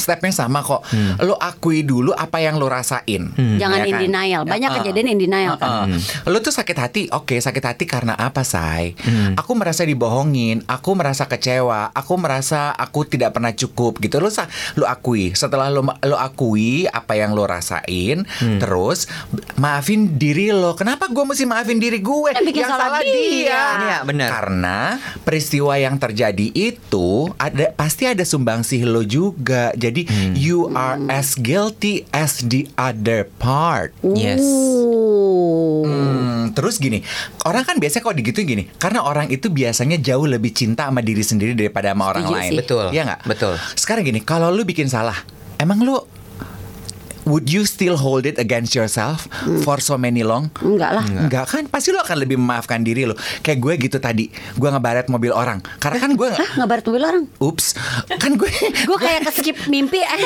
stepnya 0.00 0.32
sama 0.32 0.60
kok. 0.60 0.80
Lo 1.20 1.36
akui 1.36 1.82
dulu 1.82 2.10
apa 2.10 2.38
yang 2.38 2.56
lo 2.56 2.66
rasain. 2.66 3.30
Jangan 3.36 3.78
Ya 3.78 3.86
in 3.86 3.94
kan? 3.94 4.00
denial. 4.02 4.42
Banyak 4.42 4.66
Ya, 4.66 4.76
kejadian 4.76 5.06
in 5.08 5.18
denial 5.20 5.54
kan. 5.54 5.90
Heeh. 5.90 6.00
Lu 6.26 6.38
tuh 6.38 6.50
sakit 6.50 6.76
hati, 6.76 7.02
oke 7.06 7.36
sakit 7.36 7.60
hati 7.62 7.84
karena 7.84 8.14
apa 8.14 8.40
say? 8.40 8.96
Aku 9.34 9.52
merasa 9.52 9.82
dibohongin, 9.82 10.62
aku 10.64 10.94
merasa 10.94 11.26
kecewa, 11.26 11.90
aku 11.90 12.14
merasa 12.14 12.70
aku 12.70 13.04
tidak 13.04 13.32
pernah 13.32 13.50
cukup 13.50 13.98
gitu. 13.98 14.16
Lu 14.16 14.28
sa- 14.28 14.46
lu 14.74 14.84
akui. 14.84 15.32
Setelah 15.32 15.68
lu 15.68 15.82
ma- 15.82 15.98
lu 16.00 16.14
akui 16.14 16.86
apa 16.86 17.12
yang 17.14 17.32
lu 17.32 17.42
rasain, 17.42 18.22
terus 18.56 19.10
maafin 19.56 20.14
diri 20.14 20.48
lo. 20.50 20.72
Kenapa 20.72 21.06
gue 21.06 21.24
mesti 21.24 21.44
maafin 21.44 21.76
diri 21.76 21.98
gue? 21.98 22.30
Yang 22.30 22.46
bikin 22.46 22.64
salah 22.64 23.02
dia. 23.02 23.62
Iya, 23.76 23.98
benar. 24.04 24.28
Karena 24.30 24.78
peristiwa 25.20 25.74
yang 25.74 25.96
terjadi 25.96 26.46
itu 26.48 27.10
ada 27.36 27.74
pasti 27.74 28.06
ada 28.06 28.22
sumbangsih 28.22 28.84
lo 28.84 29.02
juga. 29.02 29.74
Jadi 29.74 29.89
you 30.36 30.70
are 30.72 30.96
as 31.08 31.34
guilty 31.34 32.06
as 32.10 32.40
the 32.42 32.70
other 32.74 33.26
part. 33.38 33.90
Yes. 34.02 34.42
Hmm, 35.80 36.52
terus 36.52 36.76
gini, 36.76 37.00
orang 37.46 37.64
kan 37.64 37.76
biasanya 37.78 38.02
kalau 38.04 38.16
digituin 38.16 38.46
gini, 38.46 38.64
karena 38.76 39.00
orang 39.02 39.30
itu 39.32 39.48
biasanya 39.48 39.96
jauh 39.98 40.26
lebih 40.26 40.52
cinta 40.52 40.86
sama 40.88 41.00
diri 41.00 41.22
sendiri 41.24 41.52
daripada 41.56 41.92
sama 41.92 42.04
orang 42.12 42.22
Setuju 42.26 42.36
lain. 42.38 42.50
sih. 42.50 42.58
Betul. 42.60 42.86
Iya 42.92 43.02
nggak? 43.06 43.20
Betul. 43.26 43.54
Sekarang 43.74 44.02
gini, 44.04 44.20
kalau 44.22 44.52
lu 44.52 44.62
bikin 44.62 44.86
salah, 44.86 45.16
emang 45.56 45.80
lu 45.82 45.96
would 47.30 47.46
you 47.46 47.62
still 47.62 47.94
hold 47.94 48.26
it 48.26 48.36
against 48.36 48.74
yourself 48.74 49.30
for 49.62 49.78
so 49.78 49.94
many 49.94 50.20
long? 50.20 50.50
Enggak 50.58 50.90
lah. 50.90 51.04
Enggak 51.06 51.46
kan, 51.46 51.62
pasti 51.64 51.94
lo 51.94 52.02
akan 52.02 52.18
lebih 52.18 52.34
memaafkan 52.34 52.82
diri 52.82 53.06
lo. 53.06 53.14
Kayak 53.40 53.58
gue 53.60 53.72
gitu 53.86 53.96
tadi, 53.96 54.26
gue 54.28 54.68
ngebaret 54.68 55.06
mobil 55.06 55.30
orang. 55.30 55.62
Karena 55.78 55.98
kan 55.98 56.10
gue 56.12 56.28
Hah, 56.28 56.50
ngabarin 56.58 56.84
mobil 56.84 57.02
orang. 57.02 57.24
ups, 57.38 57.78
kan 58.10 58.34
gue 58.34 58.50
Gue 58.88 58.98
kayak 58.98 59.22
ke 59.22 59.32
skip 59.32 59.56
mimpi 59.66 60.02
eh. 60.02 60.20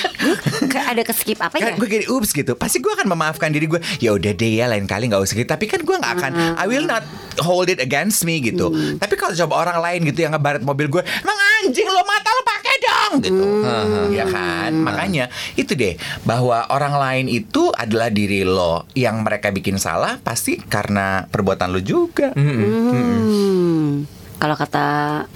Kayak 0.72 0.86
ada 0.88 1.02
ke 1.02 1.12
skip 1.12 1.38
apa 1.38 1.56
ya? 1.56 1.62
kan 1.62 1.72
gue 1.76 1.88
gini 1.88 2.06
ups 2.08 2.30
gitu 2.30 2.52
pasti 2.54 2.78
gue 2.78 2.88
akan 2.88 3.06
memaafkan 3.06 3.50
diri 3.50 3.66
gue 3.66 3.80
ya 3.98 4.14
udah 4.14 4.32
deh 4.32 4.52
ya 4.54 4.64
lain 4.64 4.86
kali 4.86 5.06
nggak 5.06 5.20
usah 5.20 5.34
gitu 5.34 5.44
tapi 5.44 5.66
kan 5.66 5.80
gue 5.80 5.92
nggak 5.92 6.12
akan 6.16 6.32
I 6.56 6.64
will 6.64 6.86
not 6.86 7.04
hold 7.42 7.68
it 7.68 7.78
against 7.78 8.22
me 8.22 8.40
gitu 8.40 8.70
tapi 8.96 9.14
kalau 9.14 9.34
coba 9.36 9.54
orang 9.60 9.78
lain 9.80 10.00
gitu 10.08 10.24
yang 10.24 10.32
ngebaret 10.32 10.62
mobil 10.62 10.88
gue 10.88 11.02
emang 11.02 11.38
anjing 11.60 11.84
lo 11.84 12.00
mata 12.00 12.30
lo 12.30 12.42
pakai 12.42 12.69
dong 13.10 13.20
gitu. 13.26 13.66
Ya 14.14 14.24
kan? 14.30 14.70
Makanya 14.86 15.26
itu 15.58 15.74
deh 15.74 15.98
bahwa 16.22 16.70
orang 16.70 16.94
lain 16.94 17.26
itu 17.26 17.74
adalah 17.74 18.08
diri 18.12 18.46
lo 18.46 18.86
yang 18.94 19.26
mereka 19.26 19.50
bikin 19.50 19.82
salah 19.82 20.22
pasti 20.22 20.62
karena 20.62 21.26
perbuatan 21.26 21.74
lo 21.74 21.80
juga. 21.82 22.30
Hmm. 22.38 24.06
Kalau 24.40 24.56
kata 24.56 24.86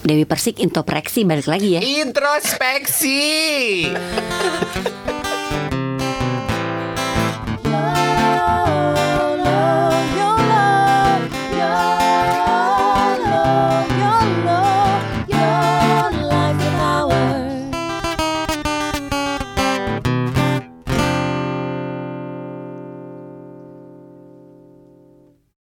Dewi 0.01 0.25
Persik 0.25 0.65
introspeksi 0.65 1.29
balik 1.29 1.45
lagi 1.45 1.77
ya. 1.77 1.81
introspeksi 1.85 3.21